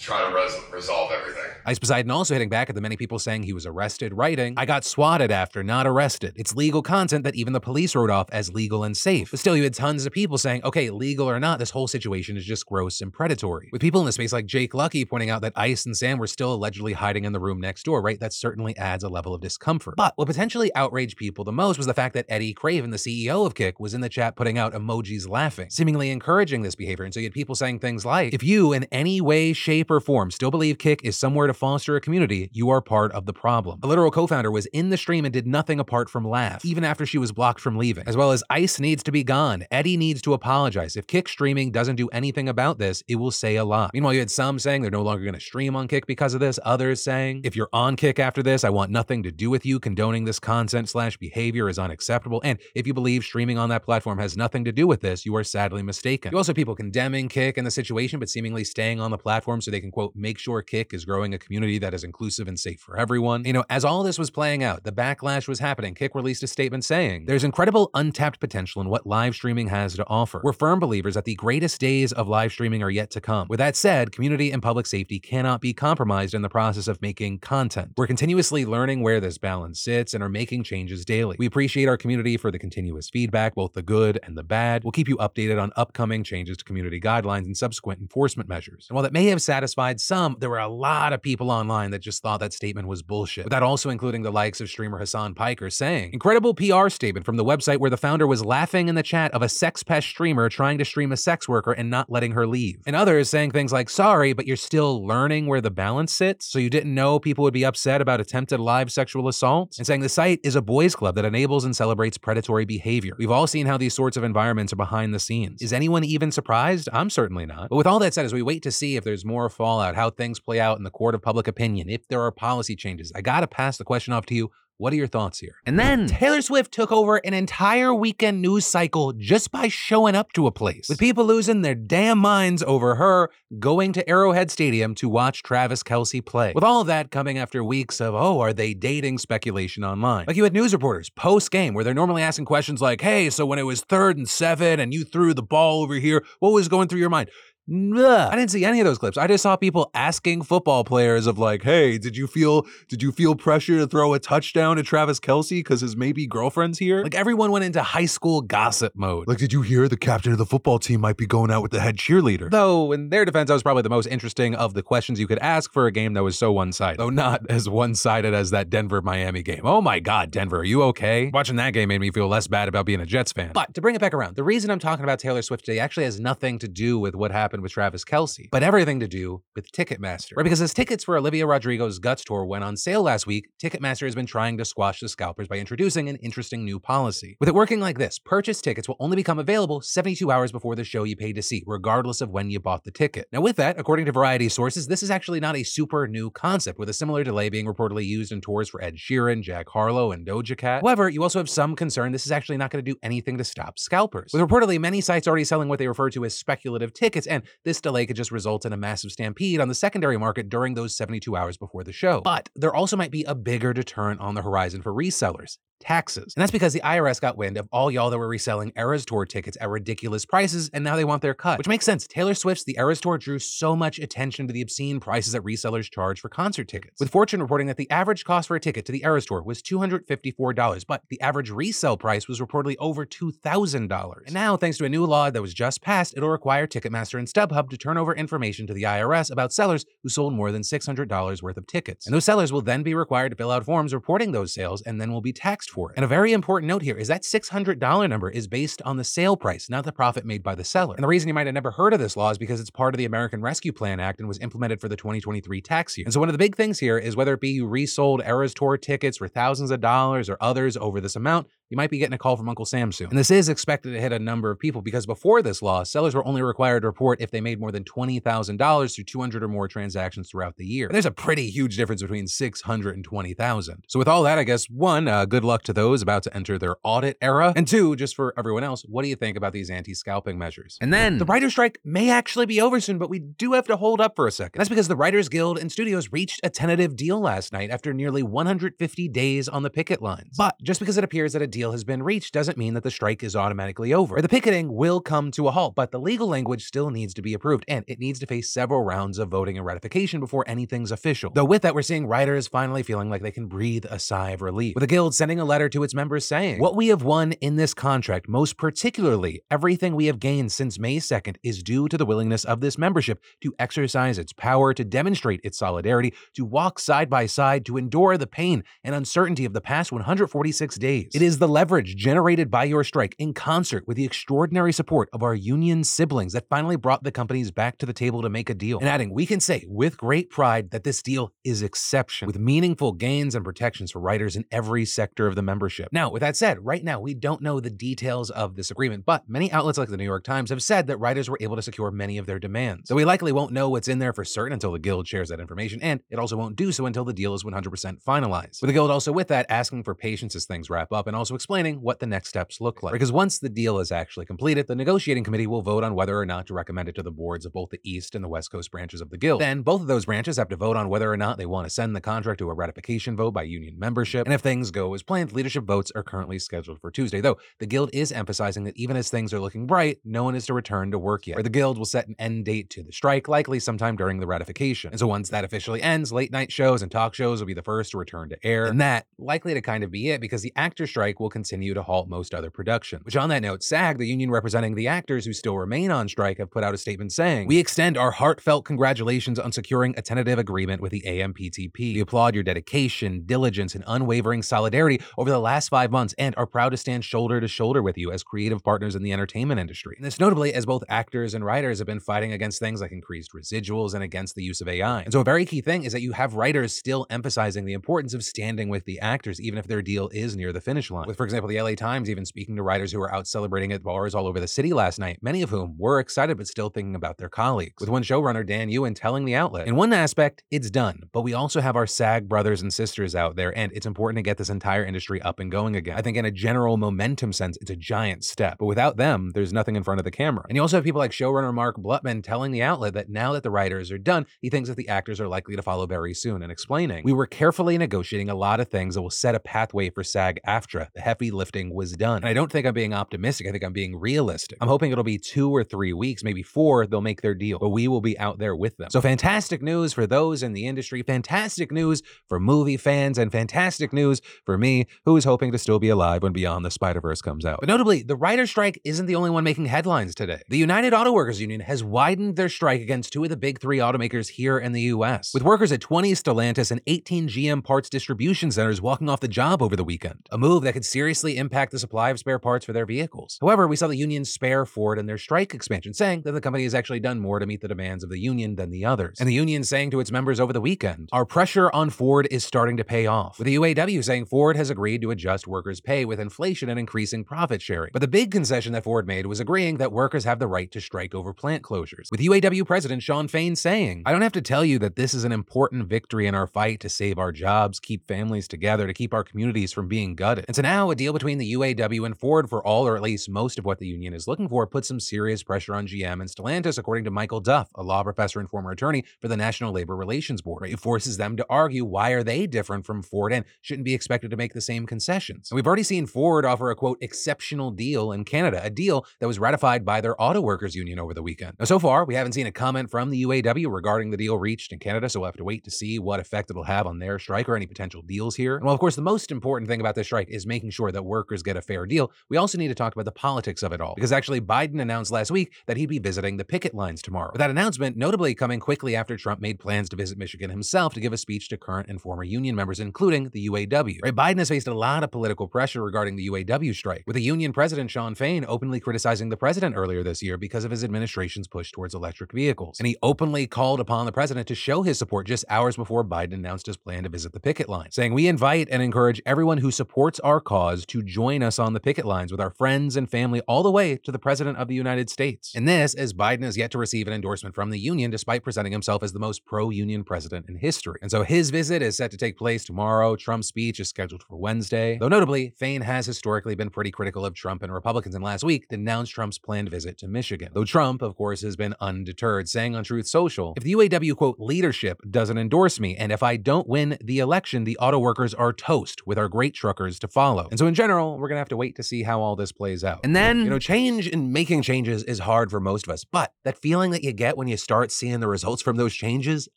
try 0.01 0.27
to 0.27 0.35
res- 0.35 0.59
resolve 0.73 1.11
everything. 1.13 1.45
Ice 1.67 1.79
Poseidon 1.79 2.11
also 2.11 2.35
hitting 2.35 2.49
back 2.49 2.71
at 2.71 2.75
the 2.75 2.81
many 2.81 2.97
people 2.97 3.19
saying 3.19 3.43
he 3.43 3.53
was 3.53 3.67
arrested, 3.67 4.15
writing, 4.15 4.55
I 4.57 4.65
got 4.65 4.83
swatted 4.83 5.31
after, 5.31 5.63
not 5.63 5.87
arrested. 5.87 6.33
It's 6.37 6.57
legal 6.57 6.83
content 6.83 7.25
that 7.25 7.35
even 7.35 7.53
the 7.53 7.61
police 7.61 7.95
wrote 7.95 8.09
off 8.09 8.29
as 8.33 8.51
legal 8.53 8.83
and 8.83 8.97
safe. 8.97 9.31
But 9.31 9.41
still, 9.41 9.57
you 9.57 9.63
had 9.63 9.75
tons 9.75 10.07
of 10.07 10.13
people 10.13 10.39
saying, 10.39 10.65
okay, 10.65 10.89
legal 10.89 11.29
or 11.29 11.39
not, 11.39 11.59
this 11.59 11.71
whole 11.71 11.87
situation 11.87 12.39
is 12.39 12.47
just 12.47 12.65
gross 12.65 13.03
and 13.03 13.13
predatory. 13.13 13.69
With 13.73 13.83
people 13.83 14.01
in 14.01 14.07
the 14.07 14.13
space 14.13 14.33
like 14.33 14.47
Jake 14.47 14.73
Lucky 14.73 15.05
pointing 15.05 15.29
out 15.29 15.43
that 15.43 15.53
Ice 15.55 15.85
and 15.85 15.95
Sam 15.95 16.19
were 16.19 16.27
still 16.27 16.55
allegedly 16.55 16.95
hiding 16.95 17.25
in 17.25 17.33
the 17.33 17.41
room 17.41 17.61
next 17.61 17.83
door, 17.83 18.01
right? 18.01 18.19
That 18.19 18.33
certainly 18.33 18.77
adds 18.79 19.05
a 19.05 19.09
level 19.11 19.35
of 19.35 19.43
discomfort. 19.43 19.97
But 19.97 20.15
what 20.17 20.27
potentially 20.27 20.75
outraged 20.75 21.19
people 21.19 21.45
the 21.45 21.53
most 21.53 21.77
was 21.77 21.87
the 21.87 21.95
fact 21.95 22.15
that 22.15 22.25
Eddie 22.31 22.55
Craven, 22.55 22.91
the 22.91 22.97
CEO 22.97 23.45
of 23.45 23.55
Kick, 23.55 23.79
was 23.79 23.93
in 23.93 24.01
the 24.01 24.09
chat 24.09 24.35
putting 24.35 24.57
out 24.57 24.73
emojis 24.73 25.29
laughing, 25.29 25.69
seemingly 25.69 26.11
encouraging 26.11 26.63
this 26.63 26.75
behavior. 26.75 27.05
And 27.05 27.13
so 27.13 27.21
you 27.21 27.27
had 27.27 27.35
people 27.35 27.55
saying 27.55 27.81
things 27.81 28.07
like, 28.07 28.33
if 28.33 28.43
you 28.43 28.73
in 28.73 28.85
any 28.85 29.21
way, 29.21 29.53
shape, 29.53 29.90
or 29.91 30.01
form 30.01 30.31
still 30.31 30.51
believe 30.51 30.79
Kick 30.79 31.05
is 31.05 31.17
somewhere 31.17 31.47
to 31.47 31.55
foster 31.55 31.97
a 31.97 32.01
community, 32.01 32.51
you 32.53 32.71
are 32.71 32.81
part 32.81 33.13
of 33.13 33.27
the 33.27 33.33
problem. 33.33 33.81
A 33.83 33.87
literal 33.87 34.11
co-founder 34.11 34.51
was 34.51 34.67
in 34.67 34.91
the 34.91 34.97
stream 34.97 35.25
and 35.25 35.33
did 35.33 35.47
nothing 35.47 35.81
apart 35.81 36.09
from 36.09 36.27
laugh, 36.27 36.65
even 36.65 36.85
after 36.85 37.07
she 37.07 37.19
was 37.19 37.33
blocked 37.33 37.61
from 37.61 37.77
leaving. 37.77 38.05
As 38.07 38.17
well 38.17 38.33
as 38.33 38.43
Ice 38.51 38.79
needs 38.79 39.03
to 39.05 39.13
be 39.13 39.25
gone. 39.25 39.65
Eddie 39.71 39.97
needs 39.97 40.23
to 40.23 40.33
apologize. 40.33 40.97
If 40.97 41.07
Kick 41.07 41.29
streaming 41.29 41.71
doesn't 41.73 41.97
do 41.97 42.09
anything 42.09 42.49
about 42.49 42.79
this, 42.79 43.03
it 43.09 43.17
will 43.17 43.31
say 43.31 43.57
a 43.57 43.65
lot. 43.65 43.91
Meanwhile, 43.93 44.15
you 44.15 44.21
had 44.21 44.31
some 44.31 44.59
saying 44.59 44.83
they're 44.83 44.91
no 44.91 45.03
longer 45.03 45.25
going 45.25 45.35
to 45.35 45.41
stream 45.41 45.77
on 45.77 45.89
Kick 45.89 46.07
because 46.07 46.35
of 46.35 46.41
this. 46.41 46.59
Others 46.65 47.03
saying, 47.03 47.43
if 47.45 47.57
you're 47.57 47.69
on 47.73 47.97
Kick 47.97 48.19
after 48.19 48.43
this, 48.43 48.65
I 48.65 48.71
want 48.71 48.91
nothing 48.91 49.23
to 49.25 49.31
do 49.31 49.51
with 49.51 49.67
you. 49.67 49.81
Condoning 49.81 50.25
this 50.25 50.39
content 50.39 50.89
slash 50.89 51.17
behavior 51.17 51.69
is 51.69 51.79
unacceptable. 51.79 52.41
And 52.45 52.59
if 52.75 52.87
you 52.87 52.95
believe 52.95 53.25
streaming 53.25 53.59
on 53.59 53.69
that 53.71 53.83
platform 53.83 54.19
has 54.19 54.37
nothing 54.37 54.65
to 54.65 54.73
do 54.73 54.87
with 54.87 55.01
this, 55.01 55.27
you 55.27 55.35
are 55.37 55.45
sadly 55.45 55.83
mistaken. 55.83 56.33
You 56.33 56.39
also 56.39 56.51
have 56.51 56.57
people 56.57 56.75
condemning 56.75 57.29
Kick 57.29 57.57
and 57.57 57.67
the 57.67 57.71
situation, 57.71 58.19
but 58.21 58.29
seemingly 58.29 58.65
staying 58.65 59.01
on 59.01 59.11
the 59.11 59.19
platform 59.19 59.61
so 59.61 59.71
they 59.71 59.80
can, 59.81 59.91
quote, 59.91 60.15
make 60.15 60.39
sure 60.39 60.63
Kick 60.63 60.93
is 60.93 61.05
growing 61.05 61.35
a 61.35 61.39
community 61.39 61.79
that 61.79 61.95
is 61.95 62.05
inclusive 62.05 62.49
and 62.49 62.59
safe 62.59 62.81
for 62.81 62.99
everyone. 62.99 63.45
You 63.45 63.53
know, 63.53 63.65
as 63.71 63.85
all 63.85 64.03
this 64.03 64.19
was 64.19 64.31
playing 64.31 64.63
out, 64.63 64.85
the 64.85 64.93
backlash 64.93 65.49
was 65.49 65.59
happening. 65.59 65.95
Kick 65.95 66.15
released 66.15 66.43
a 66.43 66.47
statement 66.47 66.85
saying, 66.85 67.27
There's 67.27 67.45
incredible 67.45 67.91
untapped 67.95 68.41
potential 68.41 68.81
in 68.83 68.89
what 68.89 69.07
live 69.07 69.35
streaming 69.35 69.69
has 69.69 69.95
to 69.97 70.07
offer. 70.07 70.41
We're 70.43 70.53
firm 70.53 70.79
believers 70.79 71.15
that 71.15 71.25
the 71.25 71.35
greatest 71.35 71.81
days 71.81 72.13
of 72.13 72.29
live 72.29 72.53
streaming 72.53 72.83
are 72.83 72.91
yet 72.91 73.11
to 73.13 73.21
come. 73.21 73.47
With 73.49 73.59
that 73.59 73.77
said, 73.77 74.13
community 74.13 74.51
and 74.51 74.63
public 74.63 74.87
safety 74.87 75.19
cannot 75.19 75.61
be 75.61 75.73
compromised 75.73 76.35
in 76.35 76.43
the 76.43 76.49
process 76.49 76.89
of 76.89 77.01
making 77.03 77.39
content. 77.39 77.93
We're 77.97 78.07
continuously 78.07 78.65
learning 78.67 79.03
where 79.03 79.21
this 79.21 79.39
balance 79.39 79.81
sits 79.81 80.15
and 80.15 80.23
are 80.23 80.29
making 80.29 80.65
changes 80.65 81.05
daily. 81.05 81.37
We 81.39 81.47
appreciate 81.47 81.89
our 81.89 81.97
community 81.97 82.37
for 82.37 82.51
the 82.51 82.59
continuous 82.59 83.11
feedback, 83.11 83.55
both 83.55 83.73
the 83.73 83.83
good 83.83 84.19
and 84.23 84.37
the 84.37 84.43
bad. 84.43 84.85
We'll 84.85 84.93
keep 84.93 85.09
you 85.09 85.17
updated 85.17 85.61
on 85.61 85.73
upcoming 85.77 86.25
changes 86.25 86.57
to 86.59 86.65
community 86.65 87.01
guidelines 87.01 87.45
and 87.45 87.57
subsequent 87.57 88.01
enforcement 88.01 88.49
measures. 88.49 88.87
And 88.89 88.95
while 88.95 89.03
that 89.03 89.13
may 89.13 89.27
have 89.27 89.43
satisfied 89.43 89.70
satisfied 89.71 90.01
some, 90.01 90.37
there 90.41 90.51
were 90.51 90.59
a 90.59 90.69
lot 90.69 91.13
of 91.13 91.23
people 91.23 91.51
online 91.51 91.93
that 91.93 92.01
just 92.01 92.23
thought 92.23 92.41
that 92.41 92.53
statement 92.53 92.89
was 92.89 93.03
bullshit. 93.03 93.49
That 93.51 93.63
also 93.63 93.89
including 93.89 94.23
the 94.23 94.33
likes 94.33 94.61
of 94.61 94.69
streamer 94.69 94.99
Hasan 94.99 95.35
Piker 95.35 95.71
saying, 95.71 96.13
Incredible 96.13 96.55
PR 96.55 96.89
statement 96.89 97.25
from 97.25 97.37
the 97.37 97.45
website 97.45 97.79
where 97.79 97.91
the 97.91 97.97
founder 97.97 98.27
was 98.27 98.45
laughing 98.45 98.89
in 98.89 98.97
the 98.97 99.03
chat 99.03 99.33
of 99.33 99.43
a 99.43 99.49
sex 99.49 99.85
pest 99.85 100.09
streamer 100.09 100.49
trying 100.49 100.79
to 100.79 100.85
stream 100.85 101.13
a 101.13 101.17
sex 101.17 101.49
worker 101.49 101.71
and 101.71 101.89
not 101.89 102.11
letting 102.11 102.33
her 102.33 102.49
leave. 102.49 102.81
And 102.85 102.97
others 102.97 103.31
saying 103.31 103.53
things 103.53 103.73
like, 103.73 103.89
Sorry, 103.89 104.33
but 104.33 104.47
you're 104.47 104.57
still 104.57 105.07
learning 105.07 105.47
where 105.47 105.61
the 105.61 105.71
balance 105.71 106.13
sits, 106.13 106.47
so 106.47 106.59
you 106.59 106.71
didn't 106.71 106.95
know 106.95 107.21
people 107.21 107.45
would 107.45 107.55
be 107.55 107.65
upset 107.65 108.01
about 108.01 108.21
attempted 108.21 108.59
live 108.59 108.91
sexual 108.91 109.29
assault? 109.29 109.77
And 109.79 109.87
saying 109.87 110.01
the 110.01 110.09
site 110.09 110.41
is 110.43 110.57
a 110.57 110.63
boys' 110.63 110.97
club 110.97 111.15
that 111.15 111.25
enables 111.25 111.65
and 111.65 111.77
celebrates 111.77 112.19
predatory 112.19 112.65
behavior. 112.65 113.15
We've 113.19 113.31
all 113.31 113.47
seen 113.47 113.67
how 113.67 113.77
these 113.77 113.95
sorts 113.95 114.17
of 114.17 114.25
environments 114.25 114.73
are 114.73 114.77
behind 114.77 115.15
the 115.15 115.21
scenes. 115.21 115.63
Is 115.63 115.73
anyone 115.73 116.03
even 116.03 116.33
surprised? 116.33 116.89
I'm 116.93 117.11
certainly 117.11 117.47
not. 117.47 117.69
But 117.69 117.77
with 117.77 117.87
all 117.87 118.01
that 118.01 118.15
said, 118.15 118.25
as 118.25 118.35
we 118.35 118.43
wait 118.43 118.63
to 118.65 118.73
see 118.73 118.97
if 118.97 119.05
there's 119.05 119.25
more 119.25 119.49
fallout, 119.51 119.95
how 119.95 120.11
things 120.11 120.41
play 120.41 120.61
out 120.61 120.79
in 120.79 120.85
the 120.85 120.91
court 120.91 121.15
of 121.15 121.23
public 121.23 121.47
opinion, 121.47 121.89
if 121.89 122.09
there 122.09 122.23
are 122.23 122.33
policy 122.33 122.77
changes, 122.77 123.13
I 123.15 123.21
gotta 123.21 123.47
pass 123.47 123.77
the 123.77 123.85
question 123.85 124.13
off 124.13 124.27
to 124.27 124.35
you. 124.35 124.51
What 124.79 124.95
are 124.95 124.97
your 124.97 125.09
thoughts 125.09 125.41
here? 125.41 125.57
And 125.67 125.79
then 125.79 126.07
Taylor 126.07 126.41
Swift 126.41 126.73
took 126.73 126.91
over 126.91 127.17
an 127.17 127.35
entire 127.35 127.95
weekend 127.95 128.41
news 128.41 128.65
cycle 128.65 129.13
just 129.13 129.51
by 129.51 129.69
showing 129.69 130.15
up 130.15 130.33
to 130.33 130.47
a 130.47 130.51
place, 130.51 130.89
with 130.89 130.99
people 130.99 131.27
losing 131.27 131.61
their 131.61 131.75
damn 131.75 132.17
minds 132.17 132.63
over 132.63 132.95
her 132.95 133.29
going 133.59 133.93
to 133.93 134.09
Arrowhead 134.09 134.51
Stadium 134.51 134.95
to 134.95 135.07
watch 135.11 135.43
Travis 135.43 135.83
Kelce 135.83 136.25
play. 136.25 136.53
With 136.55 136.65
all 136.65 136.81
of 136.81 136.87
that 136.87 137.11
coming 137.11 137.37
after 137.37 137.63
weeks 137.63 138.01
of, 138.01 138.15
oh, 138.15 138.41
are 138.41 138.55
they 138.55 138.73
dating 138.73 139.19
speculation 139.19 139.85
online? 139.85 140.25
Like 140.27 140.37
you 140.37 140.45
had 140.45 140.55
news 140.55 140.73
reporters 140.73 141.11
post 141.11 141.51
game 141.51 141.75
where 141.75 141.85
they're 141.85 141.93
normally 141.93 142.23
asking 142.23 142.47
questions 142.47 142.81
like, 142.81 143.03
hey, 143.03 143.29
so 143.29 143.45
when 143.45 143.59
it 143.59 143.65
was 143.65 143.83
third 143.83 144.17
and 144.17 144.27
seven 144.27 144.81
and 144.81 144.95
you 144.95 145.05
threw 145.05 145.35
the 145.35 145.43
ball 145.43 145.83
over 145.83 145.97
here, 145.97 146.25
what 146.39 146.55
was 146.55 146.69
going 146.69 146.89
through 146.89 147.01
your 147.01 147.11
mind? 147.11 147.29
I 147.71 148.35
didn't 148.35 148.51
see 148.51 148.65
any 148.65 148.81
of 148.81 148.87
those 148.87 148.99
clips. 148.99 149.17
I 149.17 149.27
just 149.29 149.43
saw 149.43 149.55
people 149.55 149.91
asking 149.95 150.43
football 150.43 150.83
players 150.83 151.27
of 151.27 151.39
like, 151.39 151.63
"Hey, 151.63 151.99
did 151.99 152.17
you 152.17 152.27
feel 152.27 152.67
did 152.89 153.03
you 153.03 153.13
feel 153.13 153.37
pressure 153.37 153.79
to 153.79 153.87
throw 153.87 154.13
a 154.13 154.19
touchdown 154.19 154.77
to 154.77 154.83
Travis 154.83 155.21
Kelce 155.21 155.51
because 155.51 155.81
his 155.81 155.97
maybe 155.97 156.27
girlfriend's 156.27 156.79
here?" 156.79 157.03
Like 157.03 157.15
everyone 157.15 157.53
went 157.53 157.65
into 157.65 157.83
high 157.83 158.07
school 158.07 158.41
gossip 158.41 158.95
mode. 158.97 159.29
Like, 159.29 159.39
did 159.39 159.53
you 159.53 159.63
hear 159.63 159.87
the 159.89 159.97
captain 159.97 160.33
of 160.33 160.39
the 160.39 160.47
football 160.47 160.79
team 160.81 161.01
might 161.01 161.17
be 161.17 161.27
going 161.27 161.51
out 161.51 161.63
with 161.63 161.71
the 161.71 161.81
head 161.81 161.97
cheerleader? 161.97 162.51
Though, 162.51 162.91
in 162.93 163.11
their 163.11 163.25
defense, 163.25 163.49
that 163.49 163.55
was 163.55 163.63
probably 163.63 163.83
the 163.83 163.89
most 163.89 164.07
interesting 164.07 164.55
of 164.55 164.75
the 164.75 164.83
questions 164.83 165.21
you 165.21 165.29
could 165.29 165.39
ask 165.39 165.73
for 165.73 165.87
a 165.87 165.93
game 165.93 166.15
that 166.15 166.25
was 166.25 166.37
so 166.37 166.51
one-sided. 166.51 166.99
Though 166.99 167.11
not 167.11 167.49
as 167.49 167.69
one-sided 167.69 168.35
as 168.35 168.51
that 168.51 168.69
Denver 168.71 169.01
Miami 169.01 169.43
game. 169.43 169.61
Oh 169.63 169.81
my 169.81 170.01
God, 170.01 170.33
Denver, 170.33 170.59
are 170.59 170.65
you 170.65 170.83
okay? 170.85 171.31
Watching 171.33 171.57
that 171.57 171.73
game 171.73 171.89
made 171.89 172.01
me 172.01 172.11
feel 172.11 172.27
less 172.27 172.49
bad 172.49 172.67
about 172.67 172.85
being 172.87 173.01
a 173.01 173.07
Jets 173.07 173.33
fan. 173.33 173.53
But 173.55 173.75
to 173.75 173.81
bring 173.81 173.95
it 173.95 174.01
back 174.01 174.15
around, 174.15 174.35
the 174.35 174.43
reason 174.43 174.71
I'm 174.71 174.81
talking 174.81 175.05
about 175.05 175.21
Taylor 175.21 175.43
Swift 175.43 175.65
today 175.65 175.79
actually 175.79 176.05
has 176.05 176.19
nothing 176.19 176.59
to 176.59 176.69
do 176.69 176.99
with 176.99 177.15
what 177.15 177.31
happened 177.31 177.60
with 177.63 177.73
Travis 177.73 178.05
Kelce, 178.05 178.49
but 178.51 178.63
everything 178.63 179.01
to 179.01 179.09
do 179.09 179.43
with 179.55 179.71
Ticketmaster. 179.73 180.37
Right? 180.37 180.45
Because 180.45 180.61
as 180.61 180.75
tickets 180.75 181.05
for 181.05 181.17
Olivia 181.17 181.47
Rodrigo's 181.47 181.99
Guts 181.99 182.25
tour 182.25 182.45
went 182.45 182.65
on 182.65 182.77
sale 182.77 183.03
last 183.03 183.27
week, 183.27 183.49
Ticketmaster 183.63 184.07
has 184.07 184.15
been 184.15 184.27
trying 184.27 184.59
to 184.59 184.65
squash 184.65 185.01
the 185.01 185.09
scalpers 185.09 185.49
by 185.49 185.57
introducing 185.57 186.09
an 186.09 186.17
interesting 186.17 186.65
new 186.65 186.79
policy. 186.81 187.37
With 187.41 187.49
it 187.49 187.55
working 187.55 187.81
like 187.81 187.99
this, 187.99 188.19
purchased 188.19 188.65
tickets 188.65 188.89
will 188.89 188.97
only 189.01 189.17
become 189.17 189.39
available 189.39 189.81
72 189.81 190.31
hours 190.31 190.53
before 190.53 190.75
the 190.75 190.85
show 190.85 191.05
you 191.05 191.17
paid 191.17 191.35
to 191.35 191.43
see, 191.43 191.63
regardless 191.67 192.21
of 192.21 192.31
when 192.31 192.51
you 192.51 192.61
bought 192.61 192.85
the 192.85 192.91
ticket. 192.91 193.29
Now, 193.33 193.41
with 193.41 193.57
that, 193.57 193.79
according 193.79 194.07
to 194.07 194.13
Variety 194.13 194.49
sources, 194.49 194.87
this 194.87 195.03
is 195.03 195.11
actually 195.11 195.41
not 195.41 195.57
a 195.57 195.63
super 195.63 196.07
new 196.07 196.31
concept, 196.31 196.79
with 196.79 196.89
a 196.89 196.93
similar 196.93 197.25
delay 197.25 197.49
being 197.49 197.67
reportedly 197.67 198.07
used 198.07 198.33
in 198.33 198.41
tours 198.41 198.69
for 198.69 198.83
Ed 198.83 198.97
Sheeran, 198.97 199.43
Jack 199.43 199.69
Harlow, 199.69 200.13
and 200.13 200.27
Doja 200.27 200.57
Cat. 200.57 200.83
However, 200.83 201.09
you 201.09 201.23
also 201.23 201.39
have 201.39 201.51
some 201.51 201.77
concern 201.77 202.13
this 202.13 202.27
is 202.27 202.33
actually 202.33 202.57
not 202.57 202.71
going 202.71 202.85
to 202.85 202.91
do 202.91 202.99
anything 203.03 203.39
to 203.39 203.45
stop 203.45 203.79
scalpers. 203.79 204.33
With 204.33 204.43
reportedly 204.43 204.79
many 204.81 205.01
sites 205.01 205.27
already 205.27 205.45
selling 205.45 205.69
what 205.69 205.79
they 205.79 205.89
refer 205.89 206.11
to 206.11 206.25
as 206.25 206.37
speculative 206.37 206.93
tickets, 206.93 207.27
and 207.27 207.40
this 207.65 207.81
delay 207.81 208.07
could 208.07 208.17
just 208.17 208.31
result 208.31 208.65
in 208.65 208.73
a 208.73 208.77
massive 208.77 209.13
stampede 209.13 209.61
on 209.61 209.69
the 209.69 209.75
secondary 209.75 210.19
market 210.19 210.49
during 210.49 210.75
those 210.75 210.97
72 210.97 211.37
hours 211.37 211.57
before 211.57 211.85
the 211.85 211.93
show. 211.93 212.21
But 212.21 212.49
there 212.55 212.75
also 212.75 212.97
might 212.97 213.11
be 213.11 213.25
a 213.25 213.35
bigger 213.35 213.73
deterrent 213.73 214.21
on 214.21 214.35
the 214.35 214.43
horizon 214.43 214.83
for 214.83 214.93
resellers 214.93 215.57
taxes. 215.81 216.35
And 216.37 216.43
that's 216.43 216.53
because 216.53 216.73
the 216.73 216.81
IRS 216.81 217.21
got 217.21 217.37
wind 217.37 217.57
of 217.57 217.69
all 217.73 217.91
y'all 217.91 218.11
that 218.11 218.19
were 218.19 218.29
reselling 218.29 218.73
Eras 218.77 219.05
Tour 219.05 219.25
tickets 219.25 219.57
at 219.61 219.69
ridiculous 219.69 220.25
prices, 220.25 220.71
and 220.73 220.85
now 220.85 220.95
they 220.95 221.05
want 221.05 221.23
their 221.23 221.35
cut. 221.35 221.59
Which 221.59 221.67
makes 221.67 221.85
sense. 221.85 222.07
Taylor 222.07 222.35
Swift's 222.35 222.65
The 222.65 222.77
Eras 222.79 223.01
Tour 223.01 223.19
drew 223.19 223.39
so 223.39 223.75
much 223.75 223.99
attention 223.99 224.47
to 224.47 224.53
the 224.53 224.63
obscene 224.63 225.01
prices 225.01 225.33
that 225.33 225.43
resellers 225.43 225.91
charge 225.91 226.21
for 226.21 226.29
concert 226.29 226.69
tickets. 226.69 227.01
With 227.01 227.11
Fortune 227.11 227.41
reporting 227.41 227.67
that 227.67 227.77
the 227.77 227.91
average 227.91 228.25
cost 228.25 228.49
for 228.49 228.57
a 228.57 228.61
ticket 228.61 228.85
to 228.87 228.93
the 228.93 229.03
Eras 229.03 229.27
Tour 229.27 229.43
was 229.43 229.63
$254, 229.63 230.87
but 230.87 231.03
the 231.09 231.21
average 231.21 231.51
resale 231.51 231.97
price 231.97 232.29
was 232.29 232.41
reportedly 232.41 232.77
over 232.79 233.07
$2,000. 233.07 234.25
And 234.27 234.35
now, 234.35 234.57
thanks 234.57 234.79
to 234.79 234.85
a 234.85 234.89
new 234.89 235.07
law 235.07 235.31
that 235.31 235.43
was 235.43 235.55
just 235.55 235.83
passed, 235.83 236.15
it'll 236.17 236.29
require 236.29 236.67
Ticketmaster 236.67 237.19
and 237.19 237.29
StubHub 237.33 237.71
to 237.71 237.77
turn 237.77 237.99
over 237.99 238.15
information 238.15 238.67
to 238.67 238.75
the 238.75 238.83
IRS 238.83 239.31
about 239.31 239.53
sellers 239.53 239.85
who 240.03 240.09
sold 240.09 240.33
more 240.33 240.53
than 240.53 240.63
$600 240.63 241.43
worth 241.43 241.57
of 241.57 241.67
tickets. 241.67 242.07
And 242.07 242.15
those 242.15 242.25
sellers 242.25 242.53
will 242.53 242.63
then 242.63 242.83
be 242.83 242.95
required 242.95 243.31
to 243.31 243.37
fill 243.37 243.51
out 243.51 243.65
forms 243.65 243.95
reporting 243.95 244.33
those 244.33 244.53
sales 244.53 244.83
and 244.83 245.01
then 245.01 245.13
will 245.13 245.21
be 245.21 245.33
taxed 245.33 245.71
for 245.71 245.91
it. 245.91 245.97
And 245.97 246.05
a 246.05 246.09
very 246.09 246.33
important 246.33 246.69
note 246.69 246.83
here 246.83 246.97
is 246.97 247.09
that 247.09 247.23
$600 247.23 248.09
number 248.09 248.31
is 248.31 248.49
based 248.49 248.83
on 248.83 248.97
the 248.97 249.05
sale 249.05 249.37
price, 249.37 249.69
not 249.69 249.85
the 249.85 249.93
profit 249.93 250.25
made 250.25 250.43
by 250.43 250.55
the 250.55 250.65
seller. 250.65 250.95
And 250.95 251.05
the 251.05 251.09
reason 251.09 251.29
you 251.29 251.35
might 251.35 251.47
have 251.47 251.55
never 251.55 251.71
heard 251.71 251.93
of 251.93 252.01
this 252.01 252.17
law 252.17 252.31
is 252.31 252.39
because 252.39 252.61
it's 252.61 252.71
part 252.71 252.95
of 252.95 252.99
the 252.99 253.05
American 253.05 253.43
Rescue 253.43 253.73
Plan 253.73 254.01
Act 254.01 254.21
and 254.21 254.29
was 254.29 254.39
implemented 254.39 254.81
for 254.81 254.89
the 254.89 254.97
2023 254.97 255.61
tax 255.61 255.97
year. 255.97 256.05
And 256.05 256.13
so 256.13 256.21
one 256.21 256.29
of 256.29 256.35
the 256.35 256.39
big 256.39 256.57
things 256.57 256.79
here 256.79 256.99
is 256.99 257.17
whether 257.17 257.35
it 257.35 257.41
be 257.41 257.51
you 257.51 257.67
resold 257.67 258.23
Eras 258.25 258.55
Tour 258.55 258.77
tickets 258.77 259.19
for 259.19 259.29
thousands 259.29 259.71
of 259.71 259.81
dollars 259.81 260.29
or 260.29 260.37
others 260.41 260.77
over 260.77 261.01
this 261.01 261.17
amount, 261.17 261.47
you 261.71 261.77
might 261.77 261.89
be 261.89 261.99
getting 261.99 262.13
a 262.13 262.19
call 262.19 262.37
from 262.37 262.49
Uncle 262.49 262.67
Sam 262.67 262.91
soon. 262.91 263.09
And 263.11 263.19
this 263.19 263.31
is 263.31 263.49
expected 263.49 263.93
to 263.93 264.01
hit 264.01 264.13
a 264.13 264.19
number 264.19 264.51
of 264.51 264.59
people 264.59 264.83
because 264.83 265.07
before 265.07 265.41
this 265.41 265.63
law, 265.63 265.85
sellers 265.85 266.17
were 266.17 266.27
only 266.27 266.43
required 266.43 266.81
to 266.81 266.89
report 266.89 267.21
if 267.21 267.31
they 267.31 267.41
made 267.41 267.61
more 267.61 267.71
than 267.71 267.85
$20,000 267.85 268.95
through 268.95 269.05
200 269.05 269.43
or 269.43 269.49
more 269.49 269.69
transactions 269.69 270.29
throughout 270.29 270.57
the 270.57 270.67
year. 270.67 270.89
And 270.89 270.95
there's 270.95 271.07
a 271.07 271.13
pretty 271.13 271.49
huge 271.49 271.77
difference 271.77 272.03
between 272.03 272.27
600 272.27 272.97
and 272.97 273.05
20,000. 273.05 273.85
So 273.87 274.01
with 274.01 274.09
all 274.09 274.25
that, 274.25 274.37
I 274.37 274.43
guess 274.43 274.69
one, 274.69 275.07
uh, 275.07 275.27
good 275.27 275.45
luck 275.45 275.63
to 275.65 275.73
those 275.73 276.03
about 276.03 276.25
to 276.25 276.37
enter 276.37 276.59
their 276.59 276.77
audit 276.83 277.17
era. 277.23 277.53
And 277.55 277.69
two, 277.69 277.95
just 277.95 278.17
for 278.17 278.35
everyone 278.37 278.65
else, 278.65 278.83
what 278.83 279.03
do 279.03 279.09
you 279.09 279.17
think 279.17 279.37
about 279.37 279.53
these 279.53 279.71
anti-scalping 279.71 280.39
measures? 280.39 280.77
And 280.81 280.93
then 280.93 281.19
the 281.19 281.25
writer's 281.25 281.53
strike 281.53 281.79
may 281.85 282.11
actually 282.11 282.47
be 282.47 282.61
over 282.61 282.81
soon, 282.81 282.99
but 282.99 283.09
we 283.09 283.21
do 283.21 283.53
have 283.53 283.67
to 283.67 283.77
hold 283.77 284.01
up 284.01 284.17
for 284.17 284.27
a 284.27 284.33
second. 284.33 284.59
That's 284.59 284.69
because 284.69 284.89
the 284.89 284.97
Writers 284.97 285.29
Guild 285.29 285.57
and 285.57 285.71
studios 285.71 286.11
reached 286.11 286.41
a 286.43 286.51
tentative 286.51 286.97
deal 286.97 287.21
last 287.21 287.53
night 287.53 287.71
after 287.71 287.93
nearly 287.93 288.25
150 288.25 289.09
days 289.09 289.49
on 289.49 289.63
the 289.63 289.71
picket 289.71 290.03
lines. 290.03 290.37
But 290.37 290.57
just 290.63 290.81
because 290.81 290.99
it 290.99 291.05
appears 291.05 291.35
that 291.35 291.43
a 291.43 291.47
deal 291.47 291.60
has 291.61 291.85
been 291.85 292.03
reached 292.03 292.33
doesn't 292.33 292.57
mean 292.57 292.75
that 292.75 292.83
the 292.83 292.91
strike 292.91 293.23
is 293.23 293.37
automatically 293.37 293.93
over. 293.93 294.21
The 294.23 294.29
picketing 294.29 294.75
will 294.75 295.01
come 295.01 295.31
to 295.33 295.47
a 295.47 295.51
halt, 295.51 295.75
but 295.75 295.91
the 295.91 296.01
legal 296.01 296.27
language 296.27 296.65
still 296.65 296.91
needs 296.91 297.13
to 297.15 297.23
be 297.23 297.35
approved, 297.35 297.65
and 297.69 297.85
it 297.87 297.99
needs 297.99 298.19
to 298.21 298.27
face 298.27 298.49
several 298.49 298.83
rounds 298.83 299.19
of 299.19 299.29
voting 299.29 299.59
and 299.59 299.67
ratification 299.67 300.19
before 300.19 300.45
anything's 300.49 300.91
official. 300.91 301.31
Though 301.35 301.45
with 301.45 301.63
that, 301.63 301.75
we're 301.75 301.83
seeing 301.83 302.07
writers 302.07 302.49
finally 302.49 302.83
feeling 302.83 303.11
like 303.11 303.21
they 303.21 303.31
can 303.31 303.47
breathe 303.47 303.85
a 303.91 303.99
sigh 303.99 304.31
of 304.31 304.41
relief, 304.41 304.75
with 304.75 304.81
the 304.81 304.87
guild 304.87 305.15
sending 305.15 305.39
a 305.39 305.45
letter 305.45 305.69
to 305.69 305.83
its 305.83 305.95
members 305.95 306.27
saying, 306.27 306.61
What 306.61 306.77
we 306.77 306.89
have 306.89 307.03
won 307.03 307.33
in 307.33 307.57
this 307.57 307.75
contract, 307.75 308.29
most 308.29 308.57
particularly 308.57 309.43
everything 309.51 309.95
we 309.95 310.07
have 310.07 310.19
gained 310.19 310.53
since 310.53 310.79
May 310.79 310.97
2nd, 310.97 311.37
is 311.43 311.63
due 311.63 311.89
to 311.89 311.99
the 311.99 312.07
willingness 312.07 312.45
of 312.45 312.61
this 312.61 312.79
membership 312.79 313.23
to 313.43 313.55
exercise 313.59 314.19
its 314.19 314.33
power, 314.33 314.73
to 314.73 314.85
demonstrate 314.85 315.41
its 315.45 315.59
solidarity, 315.59 316.15
to 316.35 316.45
walk 316.45 316.79
side 316.79 317.11
by 317.11 317.27
side, 317.27 317.67
to 317.67 317.77
endure 317.77 318.17
the 318.17 318.27
pain 318.27 318.65
and 318.85 318.95
uncertainty 318.95 319.45
of 319.45 319.53
the 319.53 319.61
past 319.61 319.93
146 319.93 320.77
days. 320.77 321.11
It 321.15 321.23
is 321.23 321.39
the 321.39 321.49
leverage 321.51 321.97
generated 321.97 322.51
by 322.51 322.65
your 322.65 322.85
strike 322.85 323.15
in 323.19 323.35
concert 323.35 323.85
with 323.87 323.97
the 323.97 324.05
extraordinary 324.05 324.73
support 324.73 325.09
of 325.13 325.23
our 325.23 325.35
union 325.35 325.85
siblings 325.85 326.33
that 326.33 326.49
finally 326.49 326.77
brought 326.77 327.05
the 327.05 327.13
companies 327.13 327.51
back 327.51 327.79
to 327.79 327.87
the 327.87 327.93
table 327.93 328.23
to 328.23 328.31
make 328.31 328.49
a 328.49 328.55
deal. 328.55 328.79
And 328.79 328.89
adding, 328.89 329.13
we 329.13 329.27
can 329.27 329.41
say 329.41 329.65
with 329.69 329.97
great 329.97 330.31
pride 330.31 330.71
that 330.71 330.85
this 330.85 331.03
deal 331.03 331.33
is 331.45 331.63
exceptional, 331.63 332.29
with 332.29 332.39
meaningful 332.39 332.93
gains 332.93 333.35
and 333.35 333.45
protections 333.45 333.91
for 333.91 334.01
writers 334.01 334.37
in 334.37 334.45
every 334.51 334.85
sector 334.85 335.27
of 335.27 335.35
the 335.35 335.43
membership. 335.43 335.89
Now, 335.93 336.11
with 336.11 336.21
that 336.21 336.37
said, 336.37 336.65
right 336.65 336.83
now 336.83 337.01
we 337.01 337.15
don't 337.15 337.43
know 337.43 337.61
the 337.61 337.71
details 337.71 338.31
of 338.31 338.57
this 338.57 338.71
agreement, 338.71 339.05
but 339.05 339.29
many 339.29 339.51
outlets 339.53 339.79
like 339.79 339.89
the 339.89 339.97
New 339.97 340.05
York 340.05 340.25
Times 340.25 340.51
have 340.51 340.63
said 340.63 340.87
that 340.87 340.99
writers 340.99 341.29
were 341.29 341.39
able 341.41 341.57
to 341.57 341.63
secure 341.63 341.91
many 341.91 342.19
of 342.19 342.27
their 342.27 342.39
demands. 342.39 342.89
So 342.89 342.95
we 342.95 343.05
likely 343.05 343.33
won't 343.33 343.53
know 343.53 343.69
what's 343.69 343.89
in 343.89 343.99
there 343.99 344.13
for 344.13 344.25
certain 344.25 344.53
until 344.53 344.73
the 344.73 344.79
guild 344.79 345.09
shares 345.09 345.29
that 345.31 345.41
information, 345.41 345.83
and 345.83 346.01
it 346.11 346.19
also 346.19 346.37
won't 346.37 346.57
do 346.57 346.73
so 346.73 346.87
until 346.87 347.05
the 347.05 347.13
deal 347.13 347.35
is 347.35 347.45
100% 347.45 348.03
finalized. 348.03 348.63
With 348.63 348.69
the 348.69 348.73
guild 348.73 348.91
also 348.91 349.13
with 349.13 349.29
that 349.29 349.47
asking 349.49 349.85
for 349.85 349.95
patience 349.95 350.37
as 350.37 350.45
things 350.45 350.71
wrap 350.71 350.93
up 350.93 351.07
and 351.07 351.17
also 351.17 351.35
explaining 351.41 351.81
what 351.81 352.01
the 352.01 352.07
next 352.07 352.29
steps 352.29 352.61
look 352.61 352.83
like. 352.83 352.93
Because 352.93 353.11
once 353.11 353.39
the 353.39 353.49
deal 353.49 353.79
is 353.79 353.91
actually 353.91 354.27
completed, 354.27 354.67
the 354.67 354.75
negotiating 354.75 355.25
committee 355.25 355.47
will 355.47 355.63
vote 355.63 355.83
on 355.83 355.95
whether 355.95 356.19
or 356.19 356.27
not 356.27 356.47
to 356.47 356.55
recommend 356.55 356.87
it 356.87 356.95
to 356.97 357.03
the 357.03 357.11
boards 357.11 357.47
of 357.47 357.53
both 357.55 357.71
the 357.71 357.81
East 357.83 358.15
and 358.15 358.23
the 358.23 358.29
West 358.29 358.53
Coast 358.53 358.71
branches 358.71 359.01
of 359.01 359.09
the 359.09 359.17
guild. 359.17 359.41
Then 359.41 359.63
both 359.63 359.81
of 359.81 359.87
those 359.87 360.05
branches 360.05 360.37
have 360.37 360.49
to 360.49 360.57
vote 360.57 360.77
on 360.77 360.91
whether 360.91 361.11
or 361.11 361.17
not 361.17 361.39
they 361.39 361.47
want 361.47 361.67
to 361.67 361.71
send 361.71 361.97
the 361.97 362.01
contract 362.01 362.41
to 362.41 362.51
a 362.51 362.55
ratification 362.55 363.17
vote 363.17 363.31
by 363.31 363.43
union 363.45 363.79
membership. 363.79 364.27
And 364.27 364.35
if 364.35 364.43
things 364.43 364.71
go 364.71 364.93
as 364.93 365.03
planned, 365.03 365.33
leadership 365.33 365.65
votes 365.65 365.91
are 365.95 366.03
currently 366.03 366.39
scheduled 366.39 366.81
for 366.81 366.91
Tuesday, 366.91 367.23
though 367.23 367.39
the 367.59 367.67
guild 367.67 367.91
is 367.93 368.13
emphasizing 368.13 368.65
that 368.65 368.77
even 368.77 368.97
as 368.97 369.09
things 369.09 369.33
are 369.33 369.41
looking 369.41 369.67
bright, 369.67 369.99
no 370.05 370.25
one 370.25 370.35
is 370.35 370.47
to 370.47 370.55
return 370.55 370.91
to 370.91 370.99
work 370.99 371.27
yet. 371.27 371.39
Or 371.39 371.43
the 371.43 371.49
guild 371.49 371.79
will 371.79 371.87
set 371.87 372.09
an 372.09 372.17
end 372.19 372.45
date 372.45 372.69
to 372.71 372.83
the 372.83 372.93
strike, 372.93 373.29
likely 373.29 373.61
sometime 373.61 373.97
during 373.97 374.21
the 374.21 374.27
ratification. 374.27 374.91
And 374.91 374.99
so 374.99 375.07
once 375.07 375.29
that 375.31 375.45
officially 375.45 375.81
ends, 375.83 376.13
late 376.13 376.33
night 376.33 376.53
shows 376.53 376.83
and 376.83 376.91
talk 376.91 377.15
shows 377.15 377.41
will 377.41 377.47
be 377.47 377.55
the 377.55 377.63
first 377.63 377.93
to 377.93 377.99
return 377.99 378.29
to 378.31 378.47
air. 378.47 378.67
And 378.67 378.81
that 378.81 379.07
likely 379.19 379.55
to 379.55 379.61
kind 379.61 379.85
of 379.85 379.91
be 379.91 380.11
it 380.11 380.21
because 380.21 380.43
the 380.43 380.53
actor 380.57 380.87
strike 380.87 381.20
will 381.21 381.31
continue 381.31 381.75
to 381.75 381.83
halt 381.83 382.09
most 382.09 382.35
other 382.35 382.51
production. 382.51 383.01
Which, 383.05 383.17
on 383.17 383.29
that 383.29 383.43
note, 383.43 383.63
SAG, 383.63 383.99
the 383.99 384.07
union 384.07 384.31
representing 384.31 384.75
the 384.75 384.89
actors 384.89 385.25
who 385.25 385.33
still 385.33 385.57
remain 385.57 385.91
on 385.91 386.09
strike, 386.09 386.39
have 386.39 386.51
put 386.51 386.65
out 386.65 386.75
a 386.75 386.79
statement 386.79 387.13
saying, 387.13 387.47
We 387.47 387.59
extend 387.59 387.97
our 387.97 388.11
heartfelt 388.11 388.65
congratulations 388.65 389.39
on 389.39 389.53
securing 389.53 389.95
a 389.97 390.03
tentative 390.03 390.39
agreement 390.39 390.81
with 390.81 390.93
the 390.93 391.03
AMPTP. 391.07 391.95
We 391.95 392.01
applaud 392.01 392.35
your 392.35 392.45
dedication, 392.45 393.23
diligence, 393.27 393.75
and 393.75 393.85
unwavering 393.87 394.43
solidarity 394.43 395.01
over 395.19 395.31
the 395.31 395.39
last 395.39 395.69
five 395.69 395.91
months 395.91 396.15
and 396.19 396.35
are 396.37 396.47
proud 396.47 396.71
to 396.71 396.77
stand 396.77 397.05
shoulder 397.05 397.41
to 397.41 397.49
shoulder 397.49 397.83
with 397.83 397.99
you 397.99 398.11
as 398.13 398.23
creative 398.23 398.63
partners 398.65 398.95
in 398.95 399.03
the 399.03 399.13
entertainment 399.13 399.61
industry. 399.61 399.95
And 399.97 400.05
this 400.05 400.19
notably 400.19 400.55
as 400.55 400.67
both 400.67 400.83
actors 400.89 401.35
and 401.35 401.45
writers 401.45 401.79
have 401.79 401.87
been 401.87 402.01
fighting 402.01 402.33
against 402.33 402.59
things 402.59 402.81
like 402.81 402.93
increased 402.93 403.33
residuals 403.33 403.95
and 403.95 404.03
against 404.03 404.35
the 404.35 404.43
use 404.43 404.61
of 404.61 404.69
AI. 404.69 405.03
And 405.03 405.13
so 405.13 405.21
a 405.21 405.25
very 405.25 405.45
key 405.45 405.61
thing 405.61 405.85
is 405.85 405.93
that 405.93 406.01
you 406.01 406.13
have 406.13 406.35
writers 406.35 406.75
still 406.75 407.07
emphasizing 407.11 407.65
the 407.65 407.73
importance 407.73 408.15
of 408.15 408.25
standing 408.25 408.69
with 408.69 408.85
the 408.85 409.01
actors, 409.01 409.41
even 409.41 409.59
if 409.59 409.67
their 409.67 409.83
deal 409.83 410.09
is 410.13 410.37
near 410.37 410.53
the 410.53 410.61
finish 410.61 410.91
line. 410.91 411.07
With, 411.11 411.17
for 411.17 411.25
example, 411.25 411.49
the 411.49 411.61
LA 411.61 411.75
Times 411.75 412.09
even 412.09 412.25
speaking 412.25 412.55
to 412.55 412.63
writers 412.63 412.93
who 412.93 413.01
were 413.01 413.13
out 413.13 413.27
celebrating 413.27 413.73
at 413.73 413.83
bars 413.83 414.15
all 414.15 414.29
over 414.29 414.39
the 414.39 414.47
city 414.47 414.73
last 414.73 415.01
night, 415.01 415.19
many 415.21 415.43
of 415.43 415.51
whom 415.51 415.75
were 415.77 415.99
excited 415.99 416.37
but 416.37 416.47
still 416.47 416.69
thinking 416.69 416.95
about 416.95 417.19
their 417.19 417.29
colleagues. 417.29 417.81
With 417.81 417.89
one 417.89 418.05
showrunner, 418.05 418.47
Dan 418.47 418.69
Ewan, 418.69 418.95
telling 418.95 419.25
the 419.25 419.35
outlet, 419.35 419.67
in 419.67 419.75
one 419.75 419.93
aspect, 419.93 420.45
it's 420.53 420.71
done, 420.71 421.09
but 421.13 421.23
we 421.23 421.35
also 421.35 421.61
have 421.61 421.75
our 421.75 421.89
SAG 421.89 422.29
brothers 422.29 422.63
and 422.63 422.73
sisters 422.73 423.17
out 423.17 423.35
there, 423.35 423.53
and 423.59 423.73
it's 423.73 423.87
important 423.87 424.19
to 424.19 424.23
get 424.23 424.39
this 424.39 424.51
entire 424.51 424.85
industry 424.85 425.21
up 425.23 425.41
and 425.41 425.51
going 425.51 425.75
again. 425.75 425.99
I 425.99 426.01
think 426.01 426.17
in 426.17 426.25
a 426.25 426.31
general 426.31 426.77
momentum 426.77 427.33
sense, 427.33 427.59
it's 427.61 427.73
a 427.73 427.77
giant 427.77 428.23
step, 428.23 428.59
but 428.61 428.67
without 428.67 428.97
them, 428.97 429.33
there's 429.35 429.53
nothing 429.53 429.75
in 429.75 429.83
front 429.83 429.99
of 429.99 430.05
the 430.05 430.13
camera. 430.13 430.45
And 430.49 430.55
you 430.55 430.63
also 430.63 430.77
have 430.77 430.85
people 430.85 431.01
like 431.01 431.11
showrunner 431.11 431.53
Mark 431.53 431.77
Blutman 431.77 432.23
telling 432.23 432.53
the 432.53 432.63
outlet 432.63 432.95
that 432.95 433.09
now 433.09 433.33
that 433.33 433.43
the 433.43 433.51
writers 433.51 433.91
are 433.91 433.99
done, 433.99 434.27
he 434.41 434.49
thinks 434.49 434.69
that 434.69 434.77
the 434.77 434.89
actors 434.89 435.21
are 435.21 435.27
likely 435.27 435.57
to 435.57 435.63
follow 435.63 435.87
very 435.87 436.15
soon, 436.15 436.45
and 436.45 436.53
explaining, 436.53 437.03
we 437.03 437.13
were 437.13 437.27
carefully 437.27 437.77
negotiating 437.77 438.31
a 438.31 438.37
lot 438.37 438.61
of 438.61 438.69
things 438.69 438.95
that 438.95 439.03
will 439.03 439.11
set 439.11 439.35
a 439.35 439.41
pathway 439.41 439.91
for 439.91 440.05
SAG 440.05 440.39
AFTRA. 440.47 440.87
Heavy 441.01 441.31
lifting 441.31 441.75
was 441.75 441.93
done. 441.93 442.19
And 442.19 442.27
I 442.27 442.33
don't 442.33 442.51
think 442.51 442.67
I'm 442.67 442.75
being 442.75 442.95
optimistic. 442.95 443.47
I 443.47 443.51
think 443.51 443.65
I'm 443.65 443.73
being 443.73 443.99
realistic. 443.99 444.59
I'm 444.61 444.69
hoping 444.69 444.93
it'll 444.93 445.05
be 445.05 445.19
two 445.19 445.55
or 445.55 445.65
three 445.65 445.93
weeks, 445.93 446.23
maybe 446.23 446.43
four, 446.43 446.87
they'll 446.87 447.01
make 447.01 447.23
their 447.23 447.35
deal, 447.35 447.59
but 447.59 447.71
we 447.71 447.89
will 447.89 448.01
be 448.01 448.19
out 448.19 448.39
there 448.39 448.55
with 448.55 448.77
them. 448.77 448.91
So 448.91 449.01
fantastic 449.01 449.63
news 449.63 449.93
for 449.93 450.07
those 450.07 450.43
in 450.43 450.53
the 450.53 450.67
industry, 450.67 451.03
fantastic 451.03 451.73
news 451.73 452.03
for 452.29 452.39
movie 452.39 452.77
fans, 452.77 453.19
and 453.19 453.33
fantastic 453.33 453.93
news 453.93 454.21
for 454.45 454.59
me, 454.59 454.87
who 455.05 455.17
is 455.17 455.25
hoping 455.25 455.53
to 455.53 455.59
still 455.59 455.79
be 455.79 455.89
alive 455.89 456.23
when 456.23 456.33
Beyond 456.33 456.65
the 456.65 456.71
Spider 456.71 457.01
Verse 457.01 457.23
comes 457.23 457.45
out. 457.45 457.61
But 457.61 457.69
notably, 457.69 458.03
the 458.03 458.17
writer's 458.17 458.51
strike 458.51 458.81
isn't 458.85 459.07
the 459.07 459.17
only 459.17 459.31
one 459.31 459.45
making 459.45 459.67
headlines 459.67 460.15
today. 460.15 460.43
The 460.49 460.59
United 460.59 460.95
Auto 460.95 461.13
Workers 461.13 461.41
Union 461.41 461.61
has 461.61 461.83
widened 461.83 462.37
their 462.37 462.49
strike 462.49 462.81
against 462.81 463.13
two 463.13 463.25
of 463.25 463.31
the 463.31 463.37
big 463.37 463.61
three 463.61 463.79
automakers 463.79 464.29
here 464.29 464.59
in 464.59 464.73
the 464.73 464.83
US, 464.83 465.33
with 465.35 465.43
workers 465.43 465.73
at 465.73 465.81
20 465.81 466.13
Stellantis 466.13 466.71
and 466.71 466.81
18 466.87 467.29
GM 467.29 467.65
parts 467.65 467.89
distribution 467.89 468.51
centers 468.51 468.81
walking 468.81 469.09
off 469.09 469.21
the 469.21 469.29
job 469.29 469.63
over 469.63 469.77
the 469.77 469.85
weekend, 469.85 470.27
a 470.31 470.39
move 470.39 470.63
that 470.63 470.73
could 470.73 470.85
seriously 470.91 471.37
impact 471.37 471.73
the 471.73 471.79
supply 471.79 472.11
of 472.11 472.19
spare 472.19 472.39
parts 472.39 472.65
for 472.65 472.73
their 472.73 472.87
vehicles. 472.87 473.39
However, 473.41 473.67
we 473.67 473.77
saw 473.77 473.87
the 473.87 473.97
union 473.97 474.25
spare 474.25 474.67
Ford 474.67 474.99
in 474.99 475.07
their 475.07 475.19
strike 475.19 475.55
expansion, 475.55 475.95
saying 475.95 476.23
that 476.23 476.33
the 476.33 476.41
company 476.41 476.65
has 476.65 476.75
actually 476.75 477.01
done 477.01 477.21
more 477.21 477.39
to 477.39 477.47
meet 477.47 477.61
the 477.61 477.69
demands 477.69 478.05
of 478.05 478.11
the 478.11 478.19
union 478.19 478.57
than 478.57 478.71
the 478.71 478.85
others. 478.85 479.19
And 479.21 479.29
the 479.29 479.35
union 479.35 479.65
saying 479.65 479.91
to 479.93 480.01
its 480.01 480.11
members 480.11 480.41
over 480.41 480.53
the 480.53 480.61
weekend, 480.61 481.09
our 481.13 481.25
pressure 481.25 481.71
on 481.73 481.91
Ford 481.91 482.27
is 482.31 482.45
starting 482.45 482.77
to 482.77 482.85
pay 482.85 483.07
off, 483.07 483.39
with 483.39 483.47
the 483.47 483.57
UAW 483.57 484.03
saying 484.05 484.27
Ford 484.27 484.57
has 484.57 484.71
agreed 484.71 485.03
to 485.03 485.11
adjust 485.11 485.47
workers' 485.47 485.81
pay 485.81 486.05
with 486.05 486.21
inflation 486.21 486.69
and 486.69 486.79
increasing 486.79 487.25
profit 487.25 487.63
sharing. 487.63 487.91
But 487.93 488.03
the 488.03 488.09
big 488.09 488.31
concession 488.31 488.73
that 488.73 488.85
Ford 488.85 489.07
made 489.07 489.27
was 489.27 489.41
agreeing 489.41 489.77
that 489.79 489.93
workers 489.93 490.25
have 490.25 490.39
the 490.39 490.49
right 490.49 490.71
to 490.73 490.81
strike 490.81 491.15
over 491.15 491.33
plant 491.33 491.63
closures, 491.63 492.11
with 492.11 492.21
UAW 492.21 492.67
President 492.67 493.03
Shawn 493.03 493.29
Fain 493.29 493.57
saying, 493.57 494.03
I 494.07 494.13
don't 494.13 494.23
have 494.23 494.33
to 494.33 494.43
tell 494.43 494.65
you 494.65 494.79
that 494.81 494.97
this 494.97 495.15
is 495.15 495.25
an 495.25 495.33
important 495.33 495.89
victory 495.89 496.27
in 496.27 496.35
our 496.35 496.47
fight 496.47 496.81
to 496.81 496.89
save 496.89 497.19
our 497.19 497.33
jobs, 497.33 497.81
keep 497.81 498.09
families 498.09 498.49
together, 498.49 498.87
to 498.87 498.95
keep 498.95 499.15
our 499.15 499.25
communities 499.25 499.73
from 499.73 499.89
being 499.89 500.15
gutted. 500.15 500.45
And 500.49 500.57
so 500.57 500.63
now 500.63 500.80
a 500.89 500.95
deal 500.95 501.13
between 501.13 501.39
the 501.39 501.53
UAW 501.55 502.07
and 502.07 502.17
Ford 502.17 502.49
for 502.49 502.65
all 502.65 502.87
or 502.87 502.97
at 502.97 503.03
least 503.03 503.29
most 503.29 503.59
of 503.59 503.65
what 503.65 503.81
the 503.81 503.87
union 503.89 504.15
is 504.15 504.29
looking 504.29 504.49
for 504.49 504.67
puts 504.67 504.87
some 504.87 505.01
serious 505.01 505.43
pressure 505.43 505.75
on 505.75 505.89
GM 505.89 506.21
and 506.21 506.31
Stellantis, 506.31 506.79
according 506.79 507.05
to 507.05 507.11
Michael 507.11 507.41
Duff, 507.41 507.69
a 507.75 507.83
law 507.83 508.05
professor 508.05 508.39
and 508.39 508.49
former 508.49 508.71
attorney 508.71 509.05
for 509.21 509.27
the 509.27 509.37
National 509.37 509.73
Labor 509.73 509.97
Relations 509.97 510.41
Board. 510.41 510.71
It 510.71 510.79
forces 510.79 511.17
them 511.17 511.37
to 511.37 511.47
argue 511.51 511.85
why 511.85 512.11
are 512.11 512.23
they 512.23 512.47
different 512.47 512.87
from 512.87 513.03
Ford 513.03 513.33
and 513.33 513.45
shouldn't 513.61 513.85
be 513.85 513.95
expected 513.95 514.31
to 514.31 514.37
make 514.37 514.55
the 514.55 514.61
same 514.61 514.87
concessions. 514.87 515.51
And 515.51 515.57
we've 515.57 515.67
already 515.67 515.83
seen 515.83 516.07
Ford 516.07 516.45
offer 516.47 516.71
a 516.71 516.77
quote 516.77 516.99
exceptional 517.01 517.73
deal 517.73 518.13
in 518.13 518.25
Canada, 518.25 518.61
a 518.63 518.71
deal 518.71 519.05
that 519.19 519.27
was 519.27 519.41
ratified 519.41 519.85
by 519.85 520.01
their 520.01 520.21
auto 520.23 520.41
workers 520.41 520.77
union 520.77 521.01
over 521.01 521.13
the 521.13 521.23
weekend. 521.23 521.57
Now, 521.59 521.65
so 521.65 521.81
far, 521.81 522.05
we 522.05 522.15
haven't 522.15 522.33
seen 522.33 522.47
a 522.47 522.53
comment 522.53 522.91
from 522.91 523.11
the 523.11 523.25
UAW 523.25 523.73
regarding 523.73 524.11
the 524.11 524.17
deal 524.17 524.39
reached 524.39 524.73
in 524.73 524.79
Canada, 524.79 525.09
so 525.09 525.21
we'll 525.21 525.27
have 525.29 525.37
to 525.37 525.45
wait 525.45 525.65
to 525.65 525.71
see 525.71 525.99
what 525.99 526.21
effect 526.21 526.51
it'll 526.51 526.65
have 526.65 526.87
on 526.87 526.99
their 527.01 527.19
strike 527.19 527.49
or 527.49 527.57
any 527.57 527.67
potential 527.67 528.03
deals 528.03 528.37
here. 528.37 528.57
And 528.57 528.65
while, 528.65 528.75
of 528.75 528.81
course, 528.81 528.97
the 528.97 529.03
most 529.03 529.31
important 529.31 529.69
thing 529.69 529.81
about 529.81 529.95
this 529.95 530.07
strike 530.07 530.29
is 530.31 530.47
making 530.71 530.77
sure 530.77 530.93
that 530.93 531.05
workers 531.05 531.43
get 531.43 531.57
a 531.57 531.63
fair 531.63 531.87
deal, 531.87 532.13
we 532.29 532.37
also 532.37 532.57
need 532.57 532.69
to 532.69 532.75
talk 532.75 532.93
about 532.93 533.05
the 533.05 533.13
politics 533.13 533.63
of 533.63 533.73
it 533.73 533.81
all. 533.81 533.95
Because 533.95 534.13
actually, 534.13 534.41
Biden 534.41 534.81
announced 534.81 535.11
last 535.11 535.31
week 535.31 535.53
that 535.67 535.77
he'd 535.77 535.89
be 535.89 535.99
visiting 535.99 536.37
the 536.37 536.45
picket 536.45 536.75
lines 536.75 537.03
tomorrow. 537.03 537.33
That 537.35 537.51
announcement 537.51 537.97
notably 537.97 538.35
coming 538.35 538.61
quickly 538.61 538.95
after 538.95 539.17
Trump 539.17 539.41
made 539.41 539.59
plans 539.59 539.89
to 539.89 539.97
visit 539.97 540.17
Michigan 540.17 540.51
himself 540.51 540.95
to 540.95 541.01
give 541.01 541.13
a 541.13 541.17
speech 541.17 541.49
to 541.49 541.57
current 541.57 541.89
and 541.89 542.01
former 542.01 542.23
union 542.23 542.55
members, 542.55 542.79
including 542.79 543.31
the 543.31 543.49
UAW. 543.49 543.99
Right, 544.03 544.15
Biden 544.15 544.39
has 544.39 544.49
faced 544.49 544.69
a 544.69 544.75
lot 544.75 545.03
of 545.03 545.11
political 545.11 545.49
pressure 545.49 545.83
regarding 545.83 546.17
the 546.17 546.29
UAW 546.29 546.75
strike, 546.75 547.05
with 547.07 547.17
the 547.17 547.23
union 547.23 547.53
president 547.53 547.91
Shawn 547.91 548.15
Fain 548.15 548.45
openly 548.47 548.81
criticizing 548.81 549.29
the 549.29 549.37
president 549.37 549.77
earlier 549.77 550.03
this 550.03 550.23
year 550.23 550.37
because 550.37 550.65
of 550.65 550.71
his 550.71 550.85
administration's 550.85 551.49
push 551.49 551.73
towards 551.73 551.95
electric 551.95 552.33
vehicles. 552.33 552.79
And 552.79 552.87
he 552.87 552.97
openly 553.03 553.47
called 553.47 553.81
upon 553.81 554.07
the 554.07 554.13
president 554.13 554.47
to 554.49 554.55
show 554.55 554.83
his 554.83 554.99
support 554.99 555.27
just 555.27 555.45
hours 555.49 555.77
before 555.77 556.05
Biden 556.05 556.35
announced 556.35 556.67
his 556.67 556.77
plan 556.77 557.03
to 557.03 557.09
visit 557.09 557.33
the 557.33 557.41
picket 557.41 557.69
line, 557.69 557.91
saying, 557.91 558.15
We 558.15 558.29
invite 558.29 558.69
and 558.71 558.83
encourage 558.83 559.21
everyone 559.27 559.59
who 559.59 559.71
supports 559.71 560.21
our 560.21 560.41
cause 560.41 560.60
to 560.61 561.03
join 561.03 561.43
us 561.43 561.59
on 561.59 561.73
the 561.73 561.81
picket 561.81 562.05
lines 562.05 562.31
with 562.31 562.41
our 562.41 562.51
friends 562.51 562.97
and 562.97 563.11
family 563.11 563.41
all 563.43 563.63
the 563.63 563.71
way 563.71 563.97
to 563.97 564.13
the 564.13 564.19
president 564.19 564.59
of 564.59 564.69
the 564.69 564.75
United 564.75 565.09
States. 565.09 565.55
And 565.55 565.67
this, 565.67 565.95
as 565.95 566.13
Biden 566.13 566.43
has 566.43 566.57
yet 566.57 566.71
to 566.73 566.79
receive 566.79 567.07
an 567.07 567.13
endorsement 567.13 567.55
from 567.55 567.71
the 567.71 567.79
union, 567.79 568.11
despite 568.11 568.45
presenting 568.45 568.73
himself 568.73 569.03
as 569.03 569.13
the 569.13 569.19
most 569.19 569.45
pro 569.47 569.71
union 569.71 570.05
president 570.05 570.47
in 570.49 570.57
history. 570.57 570.99
And 571.03 571.11
so 571.11 571.23
his 571.23 571.51
visit 571.51 571.83
is 571.83 571.97
set 571.97 572.11
to 572.11 572.17
take 572.17 572.37
place 572.37 572.65
tomorrow. 572.65 573.17
Trump's 573.17 573.49
speech 573.49 573.81
is 573.81 573.89
scheduled 573.89 574.23
for 574.23 574.37
Wednesday. 574.37 574.99
Though 574.99 575.09
notably, 575.09 575.55
Fain 575.57 575.83
has 575.83 576.07
historically 576.07 576.55
been 576.55 576.71
pretty 576.71 576.91
critical 576.91 577.25
of 577.25 577.35
Trump 577.35 577.63
and 577.63 577.73
Republicans, 577.73 578.15
and 578.15 578.23
last 578.23 578.45
week 578.45 578.69
denounced 578.69 579.13
Trump's 579.13 579.39
planned 579.39 579.71
visit 579.71 579.97
to 579.99 580.09
Michigan. 580.09 580.51
Though 580.53 580.65
Trump, 580.65 581.03
of 581.03 581.17
course, 581.17 581.43
has 581.43 581.57
been 581.57 581.75
undeterred, 581.81 582.49
saying 582.49 582.77
on 582.77 582.85
Truth 582.85 583.07
Social, 583.07 583.55
if 583.57 583.63
the 583.63 583.73
UAW 583.73 584.15
quote 584.17 584.37
leadership 584.39 585.01
doesn't 585.11 585.39
endorse 585.39 585.81
me, 585.81 585.97
and 585.97 586.13
if 586.13 586.23
I 586.23 586.37
don't 586.37 586.69
win 586.69 586.99
the 587.03 587.19
election, 587.19 587.65
the 587.65 587.79
auto 587.79 587.99
workers 587.99 588.35
are 588.35 588.53
toast 588.53 589.07
with 589.07 589.19
our 589.19 589.29
great 589.29 589.55
truckers 589.55 589.99
to 590.01 590.09
follow. 590.09 590.49
And 590.51 590.59
so 590.59 590.67
in 590.67 590.75
general, 590.75 591.19
we're 591.19 591.29
gonna 591.29 591.39
have 591.39 591.49
to 591.51 591.57
wait 591.57 591.77
to 591.77 591.83
see 591.83 592.03
how 592.03 592.21
all 592.21 592.37
this 592.37 592.53
plays 592.53 592.85
out. 592.85 593.01
And 593.05 593.15
then, 593.15 593.41
you 593.41 593.51
know, 593.51 593.59
change 593.59 594.07
and 594.07 594.33
making 594.33 594.63
changes 594.63 595.03
is 595.05 595.21
hard 595.21 595.51
for 595.51 595.61
most 595.61 595.87
of 595.87 595.93
us, 595.93 596.05
but 596.05 596.33
that 596.45 596.61
feeling 596.61 596.91
that 596.91 597.03
you 597.03 597.13
get 597.13 597.37
when 597.37 597.49
you 597.49 597.57
start 597.57 597.93
seeing 597.93 598.21
the 598.21 598.29
results 598.29 598.63
from 598.63 598.77
those 598.77 598.95
changes, 598.95 599.49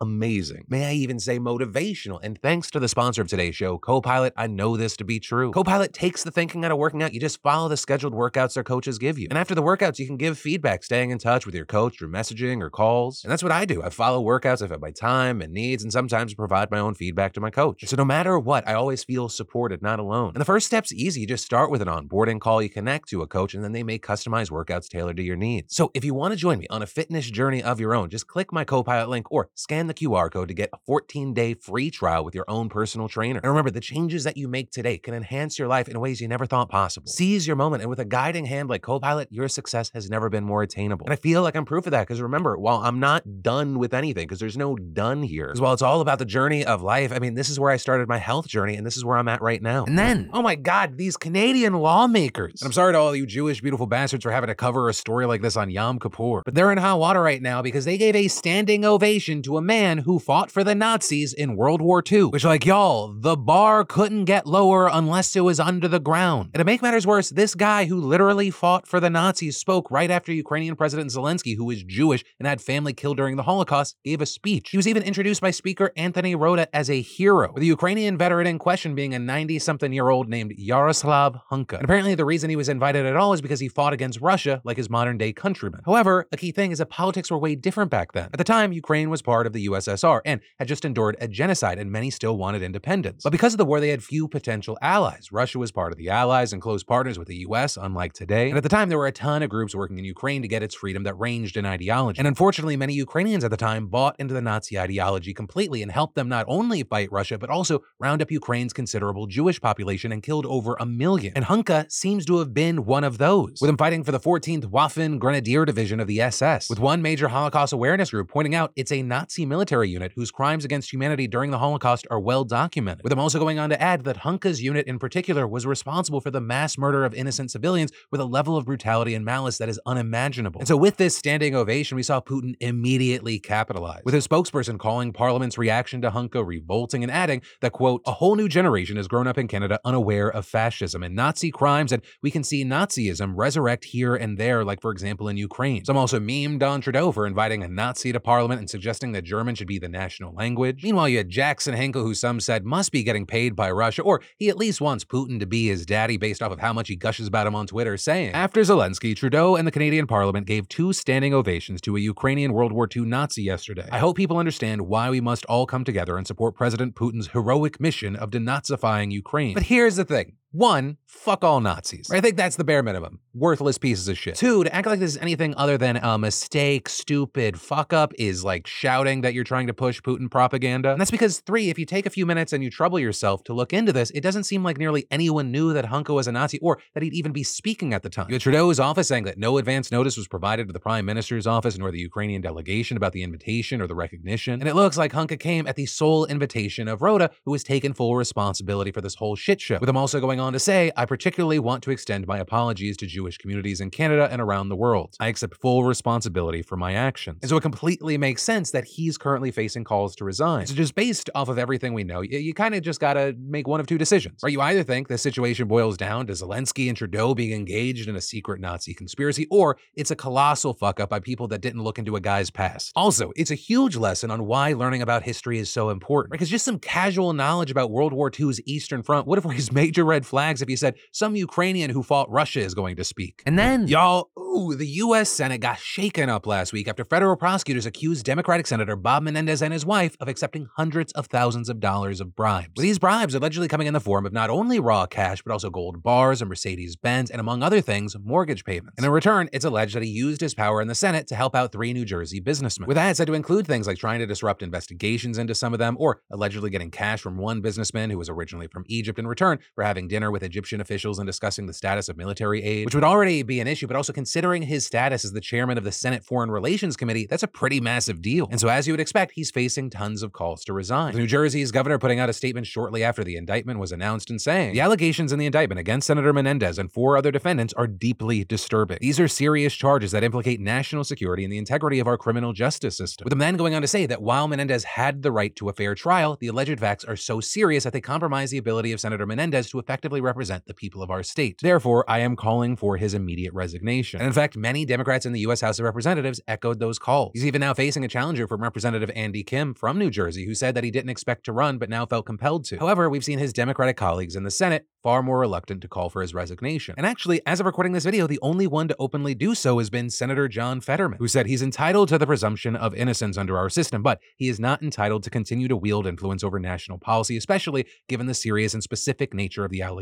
amazing. 0.00 0.64
May 0.68 0.86
I 0.86 0.92
even 0.94 1.18
say 1.18 1.38
motivational. 1.38 2.20
And 2.22 2.40
thanks 2.40 2.70
to 2.72 2.80
the 2.80 2.88
sponsor 2.88 3.22
of 3.22 3.28
today's 3.28 3.56
show, 3.56 3.78
Copilot, 3.78 4.32
I 4.36 4.46
know 4.46 4.76
this 4.76 4.96
to 4.98 5.04
be 5.04 5.20
true. 5.20 5.50
Copilot 5.52 5.92
takes 5.92 6.22
the 6.22 6.30
thinking 6.30 6.64
out 6.64 6.72
of 6.72 6.78
working 6.78 7.02
out. 7.02 7.14
You 7.14 7.20
just 7.20 7.42
follow 7.42 7.68
the 7.68 7.76
scheduled 7.76 8.12
workouts 8.12 8.54
their 8.54 8.64
coaches 8.64 8.98
give 8.98 9.18
you. 9.18 9.26
And 9.30 9.38
after 9.38 9.54
the 9.54 9.62
workouts, 9.62 9.98
you 9.98 10.06
can 10.06 10.16
give 10.16 10.38
feedback, 10.38 10.84
staying 10.84 11.10
in 11.10 11.18
touch 11.18 11.46
with 11.46 11.54
your 11.54 11.66
coach 11.66 11.98
through 11.98 12.10
messaging 12.10 12.60
or 12.60 12.70
calls. 12.70 13.24
And 13.24 13.30
that's 13.30 13.42
what 13.42 13.52
I 13.52 13.64
do. 13.64 13.82
I 13.82 13.88
follow 13.90 14.22
workouts, 14.22 14.62
I 14.62 14.68
fit 14.68 14.80
my 14.80 14.90
time 14.90 15.40
and 15.40 15.52
needs, 15.52 15.82
and 15.82 15.92
sometimes 15.92 16.34
provide 16.34 16.70
my 16.70 16.78
own 16.78 16.94
feedback 16.94 17.32
to 17.34 17.40
my 17.40 17.50
coach. 17.50 17.84
So 17.86 17.96
no 17.96 18.04
matter 18.04 18.38
what, 18.38 18.66
I 18.68 18.74
always 18.74 19.04
feel 19.04 19.28
supported, 19.28 19.82
not 19.82 19.98
alone. 19.98 20.32
And 20.34 20.40
the 20.40 20.44
first 20.44 20.63
step's 20.64 20.92
easy. 20.92 21.22
You 21.22 21.26
just 21.26 21.44
start 21.44 21.70
with 21.70 21.82
an 21.82 21.88
onboarding 21.88 22.40
call, 22.40 22.62
you 22.62 22.70
connect 22.70 23.08
to 23.10 23.22
a 23.22 23.26
coach, 23.26 23.54
and 23.54 23.62
then 23.62 23.72
they 23.72 23.82
make 23.82 24.04
customized 24.04 24.50
workouts 24.50 24.88
tailored 24.88 25.16
to 25.16 25.22
your 25.22 25.36
needs. 25.36 25.74
So 25.74 25.90
if 25.94 26.04
you 26.04 26.14
want 26.14 26.32
to 26.32 26.36
join 26.36 26.58
me 26.58 26.66
on 26.68 26.82
a 26.82 26.86
fitness 26.86 27.30
journey 27.30 27.62
of 27.62 27.80
your 27.80 27.94
own, 27.94 28.10
just 28.10 28.26
click 28.26 28.52
my 28.52 28.64
Copilot 28.64 29.08
link 29.08 29.30
or 29.30 29.50
scan 29.54 29.86
the 29.86 29.94
QR 29.94 30.30
code 30.30 30.48
to 30.48 30.54
get 30.54 30.70
a 30.72 30.78
14 30.86 31.34
day 31.34 31.54
free 31.54 31.90
trial 31.90 32.24
with 32.24 32.34
your 32.34 32.44
own 32.48 32.68
personal 32.68 33.08
trainer. 33.08 33.40
And 33.42 33.48
remember, 33.48 33.70
the 33.70 33.80
changes 33.80 34.24
that 34.24 34.36
you 34.36 34.48
make 34.48 34.70
today 34.70 34.98
can 34.98 35.14
enhance 35.14 35.58
your 35.58 35.68
life 35.68 35.88
in 35.88 35.98
ways 36.00 36.20
you 36.20 36.28
never 36.28 36.46
thought 36.46 36.68
possible. 36.68 37.06
Seize 37.06 37.46
your 37.46 37.56
moment, 37.56 37.82
and 37.82 37.90
with 37.90 38.00
a 38.00 38.04
guiding 38.04 38.46
hand 38.46 38.68
like 38.68 38.82
Copilot, 38.82 39.28
your 39.30 39.48
success 39.48 39.90
has 39.94 40.10
never 40.10 40.28
been 40.28 40.44
more 40.44 40.62
attainable. 40.62 41.06
And 41.06 41.12
I 41.12 41.16
feel 41.16 41.42
like 41.42 41.56
I'm 41.56 41.64
proof 41.64 41.86
of 41.86 41.92
that 41.92 42.02
because 42.02 42.20
remember, 42.20 42.56
while 42.56 42.78
I'm 42.78 43.00
not 43.00 43.42
done 43.42 43.78
with 43.78 43.94
anything, 43.94 44.26
because 44.26 44.40
there's 44.40 44.56
no 44.56 44.76
done 44.76 45.22
here, 45.22 45.48
because 45.48 45.60
while 45.60 45.72
it's 45.72 45.82
all 45.82 46.00
about 46.00 46.18
the 46.18 46.24
journey 46.24 46.64
of 46.64 46.82
life, 46.82 47.12
I 47.12 47.18
mean, 47.18 47.34
this 47.34 47.48
is 47.48 47.58
where 47.60 47.70
I 47.70 47.76
started 47.76 48.08
my 48.08 48.18
health 48.18 48.48
journey, 48.48 48.76
and 48.76 48.86
this 48.86 48.96
is 48.96 49.04
where 49.04 49.16
I'm 49.16 49.28
at 49.28 49.42
right 49.42 49.62
now. 49.62 49.84
And 49.84 49.98
then, 49.98 50.30
oh 50.32 50.42
my 50.42 50.53
God, 50.62 50.96
these 50.96 51.16
Canadian 51.16 51.74
lawmakers. 51.74 52.60
And 52.60 52.66
I'm 52.66 52.72
sorry 52.72 52.92
to 52.92 52.98
all 52.98 53.14
you 53.14 53.26
Jewish 53.26 53.60
beautiful 53.60 53.86
bastards 53.86 54.22
for 54.22 54.30
having 54.30 54.48
to 54.48 54.54
cover 54.54 54.88
a 54.88 54.94
story 54.94 55.26
like 55.26 55.42
this 55.42 55.56
on 55.56 55.70
Yom 55.70 55.98
Kippur, 55.98 56.42
but 56.44 56.54
they're 56.54 56.72
in 56.72 56.78
hot 56.78 56.98
water 56.98 57.20
right 57.20 57.42
now 57.42 57.62
because 57.62 57.84
they 57.84 57.98
gave 57.98 58.14
a 58.14 58.28
standing 58.28 58.84
ovation 58.84 59.42
to 59.42 59.56
a 59.56 59.62
man 59.62 59.98
who 59.98 60.18
fought 60.18 60.50
for 60.50 60.64
the 60.64 60.74
Nazis 60.74 61.32
in 61.32 61.56
World 61.56 61.80
War 61.80 62.02
II. 62.10 62.24
Which, 62.24 62.44
like, 62.44 62.66
y'all, 62.66 63.12
the 63.12 63.36
bar 63.36 63.84
couldn't 63.84 64.24
get 64.24 64.46
lower 64.46 64.88
unless 64.88 65.34
it 65.36 65.40
was 65.40 65.60
under 65.60 65.88
the 65.88 66.00
ground. 66.00 66.50
And 66.54 66.60
to 66.60 66.64
make 66.64 66.82
matters 66.82 67.06
worse, 67.06 67.30
this 67.30 67.54
guy 67.54 67.86
who 67.86 68.00
literally 68.00 68.50
fought 68.50 68.86
for 68.86 69.00
the 69.00 69.10
Nazis 69.10 69.56
spoke 69.56 69.90
right 69.90 70.10
after 70.10 70.32
Ukrainian 70.32 70.76
President 70.76 71.10
Zelensky, 71.10 71.56
who 71.56 71.70
is 71.70 71.82
Jewish 71.82 72.24
and 72.38 72.46
had 72.46 72.60
family 72.60 72.92
killed 72.92 73.16
during 73.16 73.36
the 73.36 73.42
Holocaust, 73.42 73.96
gave 74.04 74.20
a 74.20 74.26
speech. 74.26 74.70
He 74.70 74.76
was 74.76 74.88
even 74.88 75.02
introduced 75.02 75.40
by 75.40 75.50
Speaker 75.50 75.92
Anthony 75.96 76.34
Rota 76.34 76.74
as 76.74 76.90
a 76.90 77.00
hero, 77.00 77.52
with 77.52 77.60
the 77.60 77.66
Ukrainian 77.66 78.18
veteran 78.18 78.46
in 78.46 78.58
question 78.58 78.94
being 78.94 79.14
a 79.14 79.18
90 79.18 79.58
something 79.58 79.92
year 79.92 80.10
old 80.10 80.28
named 80.28 80.43
named 80.44 80.58
Yaroslav 80.58 81.36
Hunka. 81.50 81.74
And 81.74 81.84
apparently, 81.84 82.14
the 82.14 82.24
reason 82.24 82.50
he 82.50 82.56
was 82.56 82.68
invited 82.68 83.06
at 83.06 83.16
all 83.16 83.32
is 83.32 83.40
because 83.40 83.60
he 83.60 83.68
fought 83.68 83.92
against 83.92 84.20
Russia 84.20 84.60
like 84.64 84.76
his 84.76 84.90
modern 84.90 85.18
day 85.18 85.32
countrymen. 85.32 85.80
However, 85.84 86.26
a 86.32 86.36
key 86.36 86.52
thing 86.52 86.72
is 86.72 86.78
that 86.78 86.90
politics 86.90 87.30
were 87.30 87.38
way 87.38 87.54
different 87.54 87.90
back 87.90 88.12
then. 88.12 88.24
At 88.32 88.38
the 88.38 88.44
time, 88.44 88.72
Ukraine 88.72 89.10
was 89.10 89.22
part 89.22 89.46
of 89.46 89.52
the 89.52 89.66
USSR 89.66 90.20
and 90.24 90.40
had 90.58 90.68
just 90.68 90.84
endured 90.84 91.16
a 91.20 91.28
genocide, 91.28 91.78
and 91.78 91.90
many 91.90 92.10
still 92.10 92.36
wanted 92.36 92.62
independence. 92.62 93.22
But 93.22 93.32
because 93.32 93.54
of 93.54 93.58
the 93.58 93.64
war, 93.64 93.80
they 93.80 93.88
had 93.88 94.02
few 94.02 94.28
potential 94.28 94.78
allies. 94.82 95.30
Russia 95.32 95.58
was 95.58 95.72
part 95.72 95.92
of 95.92 95.98
the 95.98 96.10
Allies 96.10 96.52
and 96.52 96.62
close 96.62 96.84
partners 96.84 97.18
with 97.18 97.28
the 97.28 97.36
US, 97.48 97.76
unlike 97.76 98.12
today. 98.12 98.48
And 98.48 98.56
at 98.56 98.62
the 98.62 98.68
time, 98.68 98.88
there 98.88 98.98
were 98.98 99.06
a 99.06 99.12
ton 99.12 99.42
of 99.42 99.50
groups 99.50 99.74
working 99.74 99.98
in 99.98 100.04
Ukraine 100.04 100.42
to 100.42 100.48
get 100.48 100.62
its 100.62 100.74
freedom 100.74 101.02
that 101.04 101.18
ranged 101.18 101.56
in 101.56 101.66
ideology. 101.66 102.18
And 102.18 102.28
unfortunately, 102.28 102.76
many 102.76 102.94
Ukrainians 102.94 103.44
at 103.44 103.50
the 103.50 103.56
time 103.56 103.88
bought 103.88 104.16
into 104.18 104.34
the 104.34 104.40
Nazi 104.40 104.78
ideology 104.78 105.34
completely 105.34 105.82
and 105.82 105.90
helped 105.90 106.14
them 106.14 106.28
not 106.28 106.44
only 106.48 106.82
fight 106.82 107.10
Russia, 107.10 107.38
but 107.38 107.50
also 107.50 107.80
round 107.98 108.22
up 108.22 108.30
Ukraine's 108.30 108.72
considerable 108.72 109.26
Jewish 109.26 109.60
population 109.60 110.12
and 110.12 110.22
killed 110.34 110.46
over 110.46 110.76
a 110.80 110.86
million. 110.86 111.32
And 111.36 111.44
Hunka 111.44 111.90
seems 111.92 112.26
to 112.26 112.38
have 112.38 112.52
been 112.52 112.84
one 112.84 113.04
of 113.04 113.18
those, 113.18 113.58
with 113.60 113.70
him 113.70 113.76
fighting 113.76 114.02
for 114.02 114.10
the 114.10 114.18
14th 114.18 114.64
Waffen 114.64 115.20
Grenadier 115.20 115.64
Division 115.64 116.00
of 116.00 116.08
the 116.08 116.20
SS, 116.20 116.68
with 116.68 116.80
one 116.80 117.02
major 117.02 117.28
Holocaust 117.28 117.72
awareness 117.72 118.10
group 118.10 118.28
pointing 118.28 118.56
out 118.56 118.72
it's 118.74 118.90
a 118.90 119.00
Nazi 119.02 119.46
military 119.46 119.88
unit 119.88 120.10
whose 120.16 120.32
crimes 120.32 120.64
against 120.64 120.92
humanity 120.92 121.28
during 121.28 121.52
the 121.52 121.58
Holocaust 121.58 122.08
are 122.10 122.18
well 122.18 122.42
documented, 122.44 123.04
with 123.04 123.12
him 123.12 123.20
also 123.20 123.38
going 123.38 123.60
on 123.60 123.70
to 123.70 123.80
add 123.80 124.02
that 124.04 124.18
Hunka's 124.18 124.60
unit 124.60 124.88
in 124.88 124.98
particular 124.98 125.46
was 125.46 125.66
responsible 125.66 126.20
for 126.20 126.32
the 126.32 126.40
mass 126.40 126.76
murder 126.76 127.04
of 127.04 127.14
innocent 127.14 127.52
civilians 127.52 127.92
with 128.10 128.20
a 128.20 128.24
level 128.24 128.56
of 128.56 128.64
brutality 128.64 129.14
and 129.14 129.24
malice 129.24 129.58
that 129.58 129.68
is 129.68 129.78
unimaginable. 129.86 130.58
And 130.58 130.66
so 130.66 130.76
with 130.76 130.96
this 130.96 131.16
standing 131.16 131.54
ovation, 131.54 131.94
we 131.94 132.02
saw 132.02 132.20
Putin 132.20 132.56
immediately 132.58 133.38
capitalize, 133.38 134.02
with 134.04 134.14
his 134.14 134.26
spokesperson 134.26 134.80
calling 134.80 135.12
Parliament's 135.12 135.58
reaction 135.58 136.02
to 136.02 136.10
Hunka 136.10 136.44
revolting 136.44 137.04
and 137.04 137.12
adding 137.12 137.40
that, 137.60 137.70
quote, 137.70 138.02
a 138.04 138.12
whole 138.12 138.34
new 138.34 138.48
generation 138.48 138.96
has 138.96 139.06
grown 139.06 139.28
up 139.28 139.38
in 139.38 139.46
Canada 139.46 139.78
unaware 139.84 140.23
of 140.28 140.46
fascism 140.46 141.02
and 141.02 141.14
Nazi 141.14 141.50
crimes, 141.50 141.92
and 141.92 142.02
we 142.22 142.30
can 142.30 142.44
see 142.44 142.64
Nazism 142.64 143.32
resurrect 143.36 143.84
here 143.84 144.14
and 144.14 144.38
there, 144.38 144.64
like 144.64 144.80
for 144.80 144.90
example 144.90 145.28
in 145.28 145.36
Ukraine. 145.36 145.84
Some 145.84 145.96
also 145.96 146.20
memed 146.20 146.62
on 146.62 146.80
Trudeau 146.80 147.12
for 147.12 147.26
inviting 147.26 147.62
a 147.62 147.68
Nazi 147.68 148.12
to 148.12 148.20
Parliament 148.20 148.60
and 148.60 148.70
suggesting 148.70 149.12
that 149.12 149.22
German 149.22 149.54
should 149.54 149.66
be 149.66 149.78
the 149.78 149.88
national 149.88 150.34
language. 150.34 150.82
Meanwhile, 150.82 151.08
you 151.08 151.18
had 151.18 151.28
Jackson 151.28 151.74
Hinkle, 151.74 152.02
who 152.02 152.14
some 152.14 152.40
said 152.40 152.64
must 152.64 152.92
be 152.92 153.02
getting 153.02 153.26
paid 153.26 153.54
by 153.56 153.70
Russia, 153.70 154.02
or 154.02 154.20
he 154.36 154.48
at 154.48 154.56
least 154.56 154.80
wants 154.80 155.04
Putin 155.04 155.40
to 155.40 155.46
be 155.46 155.68
his 155.68 155.86
daddy 155.86 156.16
based 156.16 156.42
off 156.42 156.52
of 156.52 156.60
how 156.60 156.72
much 156.72 156.88
he 156.88 156.96
gushes 156.96 157.26
about 157.26 157.46
him 157.46 157.54
on 157.54 157.66
Twitter, 157.66 157.96
saying, 157.96 158.32
After 158.32 158.60
Zelensky, 158.60 159.14
Trudeau 159.16 159.56
and 159.56 159.66
the 159.66 159.72
Canadian 159.72 160.06
Parliament 160.06 160.46
gave 160.46 160.68
two 160.68 160.92
standing 160.92 161.34
ovations 161.34 161.80
to 161.82 161.96
a 161.96 162.00
Ukrainian 162.00 162.52
World 162.52 162.72
War 162.72 162.88
II 162.94 163.02
Nazi 163.02 163.42
yesterday. 163.42 163.88
I 163.90 163.98
hope 163.98 164.16
people 164.16 164.38
understand 164.38 164.82
why 164.82 165.10
we 165.10 165.20
must 165.20 165.44
all 165.46 165.66
come 165.66 165.84
together 165.84 166.16
and 166.16 166.26
support 166.26 166.54
President 166.54 166.94
Putin's 166.94 167.28
heroic 167.28 167.80
mission 167.80 168.16
of 168.16 168.30
denazifying 168.30 169.12
Ukraine. 169.12 169.54
But 169.54 169.64
here's 169.64 169.96
the 169.96 170.04
thing 170.04 170.13
thing. 170.14 170.36
One, 170.54 170.98
fuck 171.04 171.42
all 171.42 171.60
Nazis. 171.60 172.08
I 172.12 172.20
think 172.20 172.36
that's 172.36 172.54
the 172.54 172.62
bare 172.62 172.84
minimum. 172.84 173.18
Worthless 173.34 173.76
pieces 173.76 174.06
of 174.06 174.16
shit. 174.16 174.36
Two, 174.36 174.62
to 174.62 174.72
act 174.72 174.86
like 174.86 175.00
this 175.00 175.16
is 175.16 175.16
anything 175.16 175.52
other 175.56 175.76
than 175.76 175.96
a 175.96 176.16
mistake, 176.16 176.88
stupid 176.88 177.58
fuck 177.58 177.92
up 177.92 178.12
is 178.20 178.44
like 178.44 178.64
shouting 178.64 179.22
that 179.22 179.34
you're 179.34 179.42
trying 179.42 179.66
to 179.66 179.74
push 179.74 180.00
Putin 180.00 180.30
propaganda. 180.30 180.92
And 180.92 181.00
that's 181.00 181.10
because 181.10 181.40
three, 181.40 181.70
if 181.70 181.78
you 181.80 181.84
take 181.84 182.06
a 182.06 182.10
few 182.10 182.24
minutes 182.24 182.52
and 182.52 182.62
you 182.62 182.70
trouble 182.70 183.00
yourself 183.00 183.42
to 183.44 183.52
look 183.52 183.72
into 183.72 183.92
this, 183.92 184.10
it 184.12 184.20
doesn't 184.20 184.44
seem 184.44 184.62
like 184.62 184.78
nearly 184.78 185.08
anyone 185.10 185.50
knew 185.50 185.72
that 185.72 185.86
Hunka 185.86 186.14
was 186.14 186.28
a 186.28 186.32
Nazi 186.32 186.60
or 186.60 186.78
that 186.94 187.02
he'd 187.02 187.14
even 187.14 187.32
be 187.32 187.42
speaking 187.42 187.92
at 187.92 188.04
the 188.04 188.08
time. 188.08 188.26
You 188.28 188.36
had 188.36 188.42
Trudeau's 188.42 188.78
office 188.78 189.08
saying 189.08 189.24
that 189.24 189.36
no 189.36 189.58
advance 189.58 189.90
notice 189.90 190.16
was 190.16 190.28
provided 190.28 190.68
to 190.68 190.72
the 190.72 190.78
Prime 190.78 191.04
Minister's 191.04 191.48
office 191.48 191.76
nor 191.76 191.90
the 191.90 191.98
Ukrainian 191.98 192.42
delegation 192.42 192.96
about 192.96 193.10
the 193.10 193.24
invitation 193.24 193.80
or 193.80 193.88
the 193.88 193.96
recognition. 193.96 194.60
And 194.60 194.68
it 194.68 194.76
looks 194.76 194.96
like 194.96 195.12
Hunka 195.12 195.40
came 195.40 195.66
at 195.66 195.74
the 195.74 195.86
sole 195.86 196.26
invitation 196.26 196.86
of 196.86 197.02
Rota, 197.02 197.32
who 197.44 197.52
has 197.54 197.64
taken 197.64 197.92
full 197.92 198.14
responsibility 198.14 198.92
for 198.92 199.00
this 199.00 199.16
whole 199.16 199.34
shit 199.34 199.60
show. 199.60 199.78
With 199.80 199.88
him 199.88 199.96
also 199.96 200.20
going 200.20 200.38
on 200.38 200.43
to 200.52 200.58
say, 200.58 200.92
I 200.96 201.06
particularly 201.06 201.58
want 201.58 201.82
to 201.84 201.90
extend 201.90 202.26
my 202.26 202.38
apologies 202.38 202.96
to 202.98 203.06
Jewish 203.06 203.38
communities 203.38 203.80
in 203.80 203.90
Canada 203.90 204.28
and 204.30 204.40
around 204.40 204.68
the 204.68 204.76
world. 204.76 205.16
I 205.18 205.28
accept 205.28 205.56
full 205.56 205.84
responsibility 205.84 206.62
for 206.62 206.76
my 206.76 206.94
actions. 206.94 207.38
And 207.42 207.48
so 207.48 207.56
it 207.56 207.62
completely 207.62 208.18
makes 208.18 208.42
sense 208.42 208.70
that 208.72 208.84
he's 208.84 209.16
currently 209.16 209.50
facing 209.50 209.84
calls 209.84 210.14
to 210.16 210.24
resign. 210.24 210.66
So 210.66 210.74
just 210.74 210.94
based 210.94 211.30
off 211.34 211.48
of 211.48 211.58
everything 211.58 211.94
we 211.94 212.04
know, 212.04 212.20
you, 212.20 212.38
you 212.38 212.54
kind 212.54 212.74
of 212.74 212.82
just 212.82 213.00
gotta 213.00 213.34
make 213.38 213.66
one 213.66 213.80
of 213.80 213.86
two 213.86 213.98
decisions. 213.98 214.40
Right? 214.42 214.52
You 214.52 214.60
either 214.60 214.82
think 214.82 215.08
the 215.08 215.18
situation 215.18 215.66
boils 215.66 215.96
down 215.96 216.26
to 216.26 216.32
Zelensky 216.34 216.88
and 216.88 216.96
Trudeau 216.96 217.34
being 217.34 217.52
engaged 217.52 218.08
in 218.08 218.16
a 218.16 218.20
secret 218.20 218.60
Nazi 218.60 218.94
conspiracy, 218.94 219.46
or 219.50 219.76
it's 219.94 220.10
a 220.10 220.16
colossal 220.16 220.74
fuck 220.74 221.00
up 221.00 221.10
by 221.10 221.20
people 221.20 221.48
that 221.48 221.60
didn't 221.60 221.82
look 221.82 221.98
into 221.98 222.16
a 222.16 222.20
guy's 222.20 222.50
past. 222.50 222.92
Also, 222.94 223.32
it's 223.36 223.50
a 223.50 223.54
huge 223.54 223.96
lesson 223.96 224.30
on 224.30 224.46
why 224.46 224.72
learning 224.72 225.02
about 225.02 225.22
history 225.22 225.58
is 225.58 225.70
so 225.70 225.90
important. 225.90 226.32
Because 226.32 226.50
just 226.50 226.64
some 226.64 226.78
casual 226.78 227.32
knowledge 227.32 227.70
about 227.70 227.90
World 227.90 228.12
War 228.12 228.30
II's 228.38 228.60
Eastern 228.66 229.02
Front 229.02 229.26
would 229.26 229.38
have 229.38 229.44
raised 229.44 229.72
major 229.72 230.04
red 230.04 230.26
flags 230.26 230.33
if 230.34 230.70
you 230.70 230.76
said 230.76 230.94
some 231.12 231.36
Ukrainian 231.36 231.90
who 231.90 232.02
fought 232.02 232.30
Russia 232.30 232.60
is 232.60 232.74
going 232.74 232.96
to 232.96 233.04
speak. 233.04 233.42
And 233.46 233.58
then, 233.58 233.88
y'all, 233.88 234.30
ooh, 234.38 234.74
the 234.74 234.86
US 234.86 235.30
Senate 235.30 235.58
got 235.58 235.78
shaken 235.78 236.28
up 236.28 236.46
last 236.46 236.72
week 236.72 236.88
after 236.88 237.04
federal 237.04 237.36
prosecutors 237.36 237.86
accused 237.86 238.24
Democratic 238.24 238.66
Senator 238.66 238.96
Bob 238.96 239.22
Menendez 239.22 239.62
and 239.62 239.72
his 239.72 239.86
wife 239.86 240.16
of 240.20 240.28
accepting 240.28 240.68
hundreds 240.76 241.12
of 241.12 241.26
thousands 241.26 241.68
of 241.68 241.80
dollars 241.80 242.20
of 242.20 242.34
bribes. 242.36 242.72
With 242.76 242.84
these 242.84 242.98
bribes 242.98 243.34
allegedly 243.34 243.68
coming 243.68 243.86
in 243.86 243.94
the 243.94 244.00
form 244.00 244.26
of 244.26 244.32
not 244.32 244.50
only 244.50 244.80
raw 244.80 245.06
cash, 245.06 245.42
but 245.42 245.52
also 245.52 245.70
gold 245.70 246.02
bars, 246.02 246.40
and 246.40 246.48
Mercedes 246.48 246.96
Benz, 246.96 247.30
and 247.30 247.40
among 247.40 247.62
other 247.62 247.80
things, 247.80 248.16
mortgage 248.22 248.64
payments. 248.64 248.94
And 248.96 249.06
in 249.06 249.12
return, 249.12 249.48
it's 249.52 249.64
alleged 249.64 249.94
that 249.94 250.02
he 250.02 250.10
used 250.10 250.40
his 250.40 250.54
power 250.54 250.80
in 250.80 250.88
the 250.88 250.94
Senate 250.94 251.26
to 251.28 251.34
help 251.34 251.54
out 251.54 251.72
three 251.72 251.92
New 251.92 252.04
Jersey 252.04 252.40
businessmen. 252.40 252.86
With 252.86 252.96
that 252.96 253.16
said 253.16 253.26
to 253.26 253.34
include 253.34 253.66
things 253.66 253.86
like 253.86 253.98
trying 253.98 254.20
to 254.20 254.26
disrupt 254.26 254.62
investigations 254.62 255.38
into 255.38 255.54
some 255.54 255.72
of 255.72 255.78
them, 255.78 255.96
or 255.98 256.20
allegedly 256.30 256.70
getting 256.70 256.90
cash 256.90 257.20
from 257.20 257.36
one 257.36 257.60
businessman 257.60 258.10
who 258.10 258.18
was 258.18 258.28
originally 258.28 258.68
from 258.68 258.84
Egypt 258.88 259.18
in 259.18 259.26
return 259.26 259.58
for 259.74 259.84
having 259.84 260.08
dinner 260.08 260.23
with 260.30 260.42
Egyptian 260.42 260.80
officials 260.80 261.18
and 261.18 261.26
discussing 261.26 261.66
the 261.66 261.72
status 261.72 262.08
of 262.08 262.16
military 262.16 262.62
aid, 262.62 262.86
which 262.86 262.94
would 262.94 263.04
already 263.04 263.42
be 263.42 263.60
an 263.60 263.66
issue, 263.66 263.86
but 263.86 263.96
also 263.96 264.12
considering 264.12 264.62
his 264.62 264.86
status 264.86 265.24
as 265.24 265.32
the 265.32 265.40
chairman 265.40 265.78
of 265.78 265.84
the 265.84 265.92
Senate 265.92 266.24
Foreign 266.24 266.50
Relations 266.50 266.96
Committee, 266.96 267.26
that's 267.26 267.42
a 267.42 267.48
pretty 267.48 267.80
massive 267.80 268.22
deal. 268.22 268.48
And 268.50 268.60
so, 268.60 268.68
as 268.68 268.86
you 268.86 268.92
would 268.92 269.00
expect, 269.00 269.32
he's 269.32 269.50
facing 269.50 269.90
tons 269.90 270.22
of 270.22 270.32
calls 270.32 270.64
to 270.64 270.72
resign. 270.72 271.14
New 271.14 271.26
Jersey's 271.26 271.70
governor 271.70 271.98
putting 271.98 272.18
out 272.18 272.28
a 272.28 272.32
statement 272.32 272.66
shortly 272.66 273.04
after 273.04 273.24
the 273.24 273.36
indictment 273.36 273.78
was 273.78 273.92
announced 273.92 274.30
and 274.30 274.40
saying, 274.40 274.74
The 274.74 274.80
allegations 274.80 275.32
in 275.32 275.38
the 275.38 275.46
indictment 275.46 275.78
against 275.78 276.06
Senator 276.06 276.32
Menendez 276.32 276.78
and 276.78 276.92
four 276.92 277.16
other 277.16 277.30
defendants 277.30 277.74
are 277.74 277.86
deeply 277.86 278.44
disturbing. 278.44 278.98
These 279.00 279.20
are 279.20 279.28
serious 279.28 279.74
charges 279.74 280.12
that 280.12 280.24
implicate 280.24 280.60
national 280.60 281.04
security 281.04 281.44
and 281.44 281.52
the 281.52 281.58
integrity 281.58 281.98
of 281.98 282.06
our 282.06 282.16
criminal 282.16 282.52
justice 282.52 282.96
system. 282.96 283.24
With 283.24 283.30
the 283.30 283.36
man 283.36 283.56
going 283.56 283.74
on 283.74 283.82
to 283.82 283.88
say 283.88 284.06
that 284.06 284.22
while 284.22 284.48
Menendez 284.48 284.84
had 284.84 285.22
the 285.22 285.32
right 285.32 285.54
to 285.56 285.68
a 285.68 285.72
fair 285.72 285.94
trial, 285.94 286.36
the 286.40 286.48
alleged 286.48 286.80
facts 286.80 287.04
are 287.04 287.16
so 287.16 287.40
serious 287.40 287.84
that 287.84 287.92
they 287.92 288.00
compromise 288.00 288.50
the 288.50 288.58
ability 288.58 288.92
of 288.92 289.00
Senator 289.00 289.26
Menendez 289.26 289.70
to 289.70 289.78
effectively 289.78 290.13
represent 290.20 290.66
the 290.66 290.74
people 290.74 291.02
of 291.02 291.10
our 291.10 291.22
state. 291.22 291.58
Therefore, 291.62 292.04
I 292.08 292.20
am 292.20 292.36
calling 292.36 292.76
for 292.76 292.96
his 292.96 293.14
immediate 293.14 293.52
resignation. 293.54 294.20
And 294.20 294.26
in 294.26 294.32
fact, 294.32 294.56
many 294.56 294.84
Democrats 294.84 295.26
in 295.26 295.32
the 295.32 295.40
U.S. 295.40 295.60
House 295.60 295.78
of 295.78 295.84
Representatives 295.84 296.40
echoed 296.46 296.78
those 296.78 296.98
calls. 296.98 297.32
He's 297.34 297.46
even 297.46 297.60
now 297.60 297.74
facing 297.74 298.04
a 298.04 298.08
challenger 298.08 298.46
from 298.46 298.62
Representative 298.62 299.10
Andy 299.14 299.42
Kim 299.42 299.74
from 299.74 299.98
New 299.98 300.10
Jersey, 300.10 300.46
who 300.46 300.54
said 300.54 300.74
that 300.74 300.84
he 300.84 300.90
didn't 300.90 301.10
expect 301.10 301.44
to 301.44 301.52
run 301.52 301.78
but 301.78 301.88
now 301.88 302.06
felt 302.06 302.26
compelled 302.26 302.64
to. 302.66 302.78
However, 302.78 303.08
we've 303.08 303.24
seen 303.24 303.38
his 303.38 303.52
Democratic 303.52 303.96
colleagues 303.96 304.36
in 304.36 304.44
the 304.44 304.50
Senate 304.50 304.86
far 305.02 305.22
more 305.22 305.38
reluctant 305.38 305.82
to 305.82 305.88
call 305.88 306.08
for 306.08 306.22
his 306.22 306.32
resignation. 306.32 306.94
And 306.96 307.06
actually, 307.06 307.42
as 307.46 307.60
of 307.60 307.66
recording 307.66 307.92
this 307.92 308.04
video, 308.04 308.26
the 308.26 308.38
only 308.40 308.66
one 308.66 308.88
to 308.88 308.96
openly 308.98 309.34
do 309.34 309.54
so 309.54 309.78
has 309.78 309.90
been 309.90 310.08
Senator 310.08 310.48
John 310.48 310.80
Fetterman, 310.80 311.18
who 311.18 311.28
said 311.28 311.46
he's 311.46 311.60
entitled 311.60 312.08
to 312.08 312.16
the 312.16 312.26
presumption 312.26 312.74
of 312.74 312.94
innocence 312.94 313.36
under 313.36 313.58
our 313.58 313.68
system, 313.68 314.02
but 314.02 314.18
he 314.36 314.48
is 314.48 314.58
not 314.58 314.82
entitled 314.82 315.22
to 315.24 315.30
continue 315.30 315.68
to 315.68 315.76
wield 315.76 316.06
influence 316.06 316.42
over 316.42 316.58
national 316.58 316.98
policy, 316.98 317.36
especially 317.36 317.86
given 318.08 318.26
the 318.26 318.34
serious 318.34 318.72
and 318.72 318.82
specific 318.82 319.34
nature 319.34 319.64
of 319.64 319.70
the 319.70 319.82
allegations. 319.82 319.93